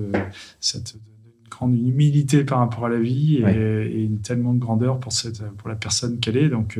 [0.59, 1.01] ça te donne
[1.41, 5.41] une grande humilité par rapport à la vie et, une tellement de grandeur pour, cette,
[5.53, 6.49] pour la personne qu'elle est.
[6.49, 6.79] Donc,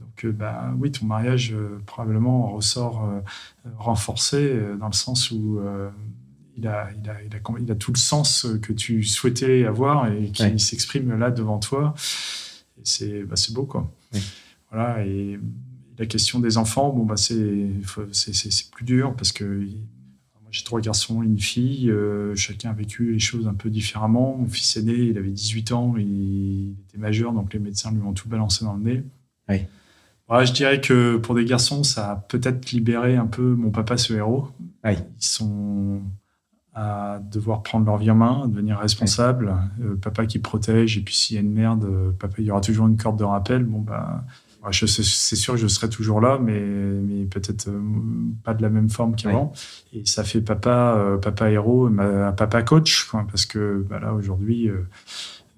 [0.00, 3.20] donc, euh, bah, oui, ton mariage euh, probablement ressort euh,
[3.78, 5.60] renforcé dans le sens où
[6.56, 10.10] il a, il, a, il, a, il a, tout le sens que tu souhaitais avoir
[10.10, 11.94] et qui s'exprime là devant toi.
[12.84, 13.90] C'est bah, beau, quoi.
[14.70, 15.38] Voilà, et
[15.98, 19.66] la question des enfants, bon, bah, c'est plus dur parce que
[20.50, 21.92] j'ai trois garçons et une fille.
[22.34, 24.36] chacun a vécu les choses un peu différemment.
[24.38, 28.14] Mon fils aîné, il avait 18 ans, il était majeur, donc les médecins lui ont
[28.14, 29.04] tout balancé dans le nez.
[29.48, 29.66] Oui
[30.30, 34.12] je dirais que pour des garçons, ça a peut-être libéré un peu mon papa, ce
[34.12, 34.48] héros.
[34.84, 36.02] Ils sont
[36.78, 39.54] à devoir prendre leur vie en main, devenir responsables.
[39.82, 42.50] Euh, papa qui protège, et puis s'il y a une merde, euh, papa, il y
[42.50, 43.64] aura toujours une corde de rappel.
[43.64, 44.24] Bon, bah,
[44.70, 47.80] c'est sûr que je serai toujours là, mais, mais peut-être euh,
[48.44, 49.52] pas de la même forme qu'avant.
[49.92, 51.90] Et ça fait papa, papa héros,
[52.36, 54.70] papa coach, parce que bah, là, aujourd'hui,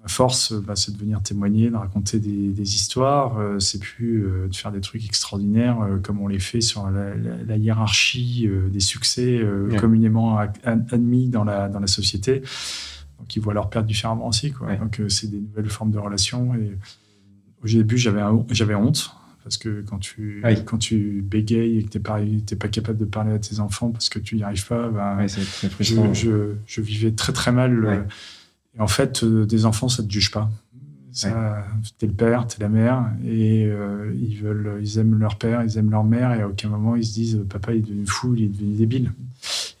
[0.03, 3.37] Ma force, bah, c'est de venir témoigner, de raconter des, histoires.
[3.37, 6.89] Euh, c'est plus euh, de faire des trucs extraordinaires euh, comme on les fait sur
[6.89, 9.41] la, hiérarchie des succès
[9.77, 12.41] communément admis dans la, dans la société.
[13.19, 14.51] Donc, ils voient leur père différemment aussi.
[14.51, 14.75] Quoi.
[14.77, 16.55] Donc, c'est des nouvelles formes de relations.
[16.55, 16.75] Et
[17.63, 19.15] au début, j'avais, j'avais honte.
[19.43, 22.19] Parce que quand tu, quand tu bégayes et que tu n'es pas,
[22.59, 25.25] pas capable de parler à tes enfants parce que tu n'y arrives pas, ben,
[25.79, 28.05] je, je, je, vivais très très mal
[28.77, 30.49] et en fait, euh, des enfants, ça ne te juge pas.
[31.13, 31.65] Ça,
[31.97, 35.77] T'es le père, t'es la mère, et euh, ils veulent, ils aiment leur père, ils
[35.77, 38.33] aiment leur mère, et à aucun moment ils se disent papa il est devenu fou,
[38.33, 39.11] il est devenu débile.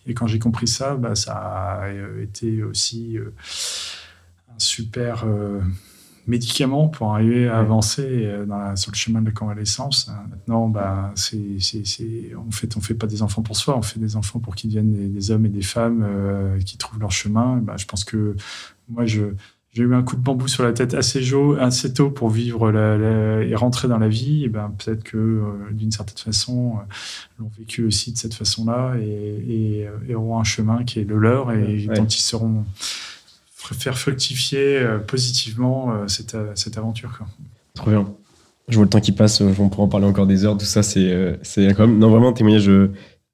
[0.07, 3.17] Et quand j'ai compris ça, bah, ça a euh, été aussi
[4.49, 5.25] un super
[6.27, 10.11] médicament pour arriver à avancer dans sur le chemin de la convalescence.
[10.29, 11.39] Maintenant, bah, c'est,
[12.37, 14.69] on fait, on fait pas des enfants pour soi, on fait des enfants pour qu'ils
[14.69, 16.05] deviennent des, hommes et des femmes
[16.65, 17.57] qui trouvent leur chemin.
[17.57, 18.35] Bah, je pense que
[18.87, 19.05] moi,
[19.73, 21.21] j'ai eu un coup de bambou sur la tête assez,
[21.59, 22.69] assez tôt pour vivre
[23.41, 24.43] et rentrer dans la vie.
[24.43, 26.93] Et ben, peut-être que euh, d'une certaine façon, euh,
[27.39, 31.87] l'ont vécu aussi de cette façon-là et, auront un chemin qui est le leur et
[31.87, 32.65] dont ils sauront
[33.61, 37.17] faire fructifier euh, positivement cette, cette aventure.
[37.17, 37.27] Quoi.
[37.75, 38.13] Trop bien.
[38.67, 40.83] Je vois le temps qui passe, on pourra en parler encore des heures, tout ça,
[40.83, 41.37] c'est
[41.75, 42.69] quand même non, vraiment un témoignage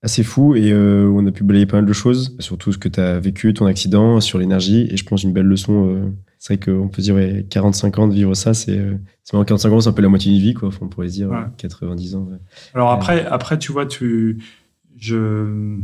[0.04, 2.88] assez fou et euh, on a pu balayer pas mal de choses, surtout ce que
[2.88, 4.88] tu as vécu, ton accident, sur l'énergie.
[4.92, 5.90] Et je pense une belle leçon.
[5.90, 8.98] Euh, c'est vrai qu'on peut dire ouais, 45 ans de vivre ça, c'est euh,
[9.32, 10.70] 45 ans, c'est un peu la moitié d'une vie, quoi.
[10.82, 12.30] on pourrait dire 90 ans.
[12.74, 14.44] Alors après, après, tu vois, tu,
[14.98, 15.78] je,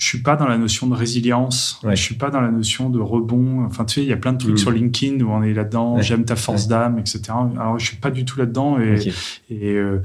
[0.00, 1.78] je suis pas dans la notion de résilience.
[1.84, 1.94] Ouais.
[1.94, 3.64] Je suis pas dans la notion de rebond.
[3.66, 4.58] Enfin, tu sais, il y a plein de trucs Mm.
[4.58, 5.96] sur LinkedIn où on est là-dedans.
[5.96, 6.02] Ouais.
[6.02, 7.20] J'aime ta force d'âme, etc.
[7.28, 9.06] Alors, je suis pas du tout là-dedans et, Ok.
[9.50, 9.98] et, euh,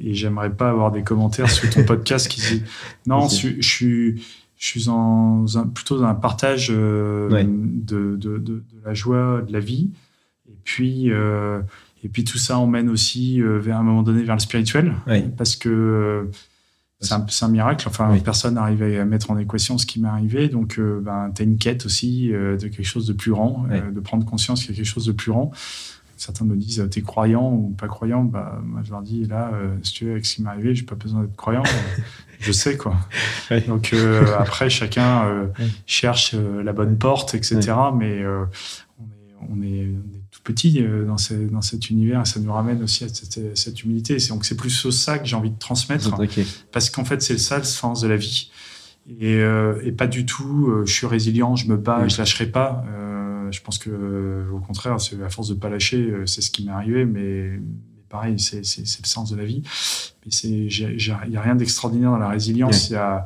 [0.00, 2.62] et j'aimerais pas avoir des commentaires sur ton podcast qui disent
[3.06, 4.22] non, je, je suis
[4.56, 5.44] je suis en,
[5.74, 9.90] plutôt dans un partage euh, de, de, de, de la joie de la vie.
[10.48, 11.60] Et puis, euh,
[12.04, 14.94] et puis tout ça emmène aussi vers un moment donné vers le spirituel
[15.36, 16.28] parce que
[17.00, 17.88] c'est un, miracle.
[17.88, 18.20] Enfin, Oui.
[18.20, 20.48] personne n'arrive à mettre en équation ce qui m'est arrivé.
[20.48, 23.64] Donc, euh, ben, tu as une quête aussi euh, de quelque chose de plus grand,
[23.70, 25.50] euh, de prendre conscience qu'il y a quelque chose de plus grand.
[26.18, 28.22] Certains me disent, t'es croyant ou pas croyant?
[28.24, 30.74] Bah, Moi, je leur dis, là, euh, si tu veux, avec ce qui m'est arrivé,
[30.74, 31.62] j'ai pas besoin d'être croyant.
[32.40, 32.94] je sais, quoi.
[33.66, 33.94] Donc,
[34.38, 35.48] après, chacun
[35.86, 37.72] cherche la bonne porte, etc.
[37.96, 42.22] Mais on, est, on, est, on est tout petit euh, dans, ces- dans cet univers
[42.22, 44.18] et ça nous ramène aussi à cette, cette humilité.
[44.18, 46.04] C'est- Donc, c'est plus ça que j'ai envie de transmettre
[46.72, 48.50] parce qu'en fait, c'est ça le sens de la vie.
[49.20, 52.10] Et, euh, et pas du tout, euh, je suis résilient, je me bats, Mm.
[52.10, 52.84] je lâcherai pas.
[52.88, 56.64] Euh, je pense que, au contraire, c'est à force de pas lâcher, c'est ce qui
[56.64, 57.60] m'est arrivé, mais, mais
[58.08, 59.62] pareil, c'est le sens de la vie.
[60.24, 60.68] Mais il
[61.30, 62.90] n'y a rien d'extraordinaire dans la résilience.
[62.90, 63.24] Il y a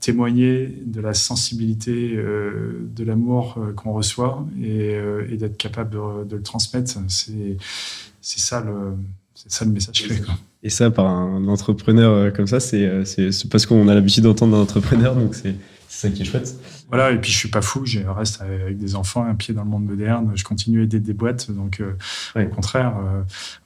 [0.00, 5.90] témoigner de la sensibilité, euh, de l'amour euh, qu'on reçoit et, euh, et d'être capable
[5.90, 6.92] de, de le transmettre.
[7.08, 8.94] C'est ça le.
[9.36, 10.20] C'est ça le message clé.
[10.20, 10.34] quoi.
[10.62, 13.04] Et ça, par un entrepreneur euh, comme ça, c'est euh,
[13.50, 15.56] parce qu'on a l'habitude d'entendre un entrepreneur, donc c'est
[15.88, 16.54] ça qui est chouette.
[16.88, 19.64] Voilà, et puis je suis pas fou, je reste avec des enfants, un pied dans
[19.64, 21.94] le monde moderne, je continue à aider des boîtes, donc euh,
[22.36, 22.46] Ouais.
[22.46, 23.22] au contraire, euh,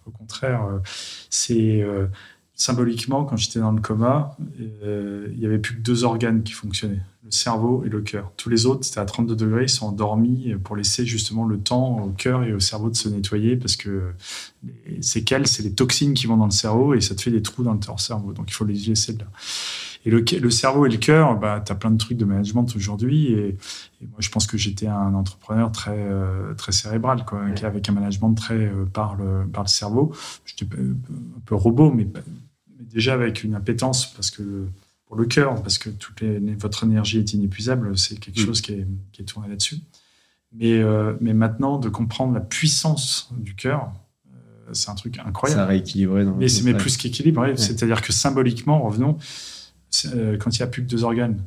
[0.06, 0.78] au contraire, euh,
[1.28, 2.06] c'est euh,
[2.58, 4.36] symboliquement quand j'étais dans le coma,
[4.82, 8.32] euh, il y avait plus que deux organes qui fonctionnaient, le cerveau et le cœur.
[8.36, 12.00] Tous les autres, c'était à 32 degrés, ils sont endormis pour laisser justement le temps
[12.04, 14.10] au cœur et au cerveau de se nettoyer parce que
[14.86, 17.42] les séquelles, c'est les toxines qui vont dans le cerveau et ça te fait des
[17.42, 19.26] trous dans le cerveau, donc il faut les laisser là.
[20.04, 22.66] Et le, le cerveau et le cœur, bah, tu as plein de trucs de management
[22.76, 23.32] aujourd'hui.
[23.32, 23.48] Et,
[24.00, 27.64] et moi, je pense que j'étais un entrepreneur très, euh, très cérébral, quoi, Ouais.
[27.64, 30.12] avec un management très euh, par, le, par le cerveau.
[30.46, 30.94] J'étais euh,
[31.36, 32.06] un peu robot, mais,
[32.78, 34.66] mais déjà avec une impétence parce que,
[35.06, 37.96] pour le cœur, parce que toute les, votre énergie est inépuisable.
[37.98, 38.44] C'est quelque Mm.
[38.44, 39.78] chose qui est, qui est tourné là-dessus.
[40.52, 43.90] Mais, euh, mais maintenant, de comprendre la puissance du cœur,
[44.32, 45.60] euh, c'est un truc incroyable.
[45.60, 47.56] Ça rééquilibrait dans Mais c'est mais plus qu'équilibré.
[47.56, 49.18] C'est-à-dire que symboliquement, revenons,
[50.06, 51.42] euh, quand il n'y a plus que deux organes,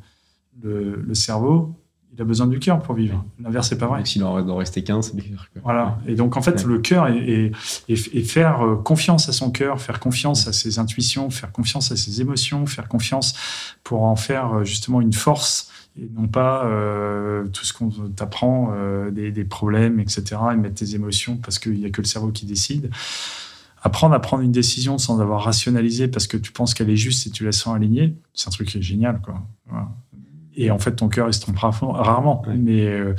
[0.61, 1.73] le, le cerveau,
[2.13, 3.23] il a besoin du cœur pour vivre.
[3.39, 4.03] L'inverse, c'est pas vrai.
[4.05, 5.47] S'il en rester 15, c'est bizarre.
[5.53, 5.61] Quoi.
[5.63, 5.97] Voilà.
[6.07, 6.67] Et donc, en fait, Ouais.
[6.67, 7.51] le cœur est-
[7.87, 11.95] est faire euh, confiance à son cœur, faire confiance à ses intuitions, faire confiance à
[11.95, 13.33] ses émotions, faire confiance
[13.83, 18.71] pour en faire euh, justement une force et non pas euh, tout ce qu'on t'apprend,
[18.73, 22.07] euh, des, des problèmes, etc., et mettre tes émotions parce qu'il n'y a que le
[22.07, 22.89] cerveau qui décide.
[23.83, 27.25] Apprendre à prendre une décision sans avoir rationalisé parce que tu penses qu'elle est juste
[27.25, 29.19] et tu la sens alignée, c'est un truc qui est génial.
[29.21, 29.41] Quoi.
[29.67, 29.89] Voilà.
[30.55, 33.13] Et en fait, ton cœur, il se trompe rarement, mais, euh,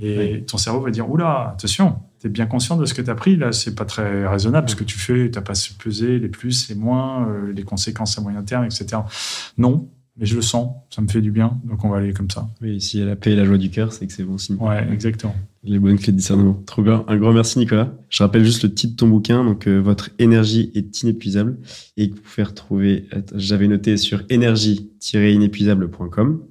[0.00, 3.10] mais ton cerveau va dire Oula, attention, tu es bien conscient de ce que tu
[3.10, 6.18] as pris, là, c'est pas très raisonnable ce que tu fais, tu n'as pas peser
[6.18, 9.02] les plus, les moins, euh, les conséquences à moyen terme, etc.
[9.56, 12.30] Non, mais je le sens, ça me fait du bien, donc on va aller comme
[12.30, 12.48] ça.
[12.60, 14.58] Oui, si elle a paix et la joie du cœur, c'est que c'est bon signe.
[14.60, 15.34] Ouais, exactement.
[15.64, 16.62] Les bonnes clés de discernement.
[16.66, 17.04] Trop bien.
[17.08, 17.90] Un grand merci, Nicolas.
[18.10, 19.42] Je rappelle juste le titre de ton bouquin.
[19.42, 21.58] Donc, euh, votre énergie est inépuisable
[21.96, 26.42] et que vous pouvez retrouver, j'avais noté sur énergie-inépuisable.com.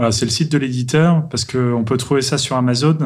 [0.00, 2.96] Voilà, c'est le site de l'éditeur, parce qu'on peut trouver ça sur Amazon.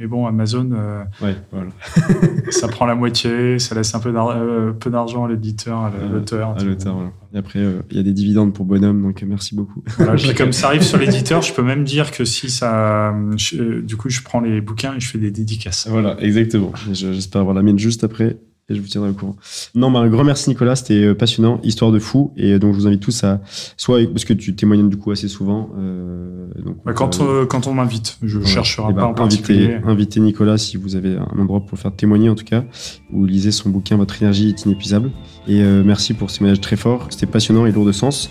[0.00, 1.70] Mais bon, Amazon, euh, Ouais, voilà.
[2.50, 6.54] ça prend la moitié, ça laisse un peu euh, d'argent à l'éditeur, à Euh, l'auteur.
[6.56, 7.10] À l'auteur, voilà.
[7.34, 9.82] Et après, euh, il y a des dividendes pour bonhomme, donc merci beaucoup.
[9.96, 13.12] Voilà, puis comme ça arrive sur l'éditeur, je peux même dire que si ça.
[13.36, 15.88] je- du coup, je prends les bouquins et je fais des dédicaces.
[15.90, 16.72] Voilà, exactement.
[16.92, 18.36] J'espère avoir la mienne juste après
[18.70, 19.36] et je vous tiendrai au courant.
[19.74, 22.32] Non, bah, un grand merci Nicolas, c'était euh, passionnant, histoire de fou.
[22.36, 23.40] Et euh, donc je vous invite tous à,
[23.76, 25.70] soit parce que tu témoignes du coup assez souvent.
[25.78, 28.52] euh, donc, Bah, quand, euh, quand on m'invite, je voilà.
[28.54, 29.74] chercherai ben, pas en particulier.
[29.74, 32.64] invitez, invitez Nicolas si vous avez un endroit pour le faire témoigner en tout cas,
[33.12, 35.10] ou lisez son bouquin Votre énergie est inépuisable.
[35.46, 38.28] Et euh, merci pour ce témoignage très fort, c'était passionnant et lourd de sens.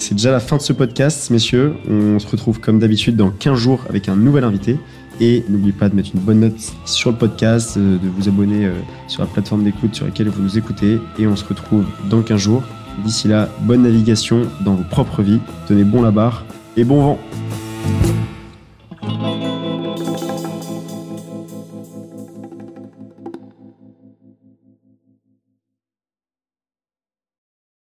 [0.00, 1.74] C'est déjà la fin de ce podcast, messieurs.
[1.90, 4.78] On se retrouve comme d'habitude dans 15 jours avec un nouvel invité.
[5.20, 8.66] Et n'oubliez pas de mettre une bonne note sur le podcast, euh, de vous abonner
[8.66, 8.74] euh,
[9.08, 11.00] sur la plateforme d'écoute sur laquelle vous nous écoutez.
[11.18, 12.62] Et on se retrouve dans 15 jours.
[13.04, 15.40] D'ici là, bonne navigation dans vos propres vies.
[15.66, 16.44] Tenez bon la barre
[16.76, 17.18] et bon vent.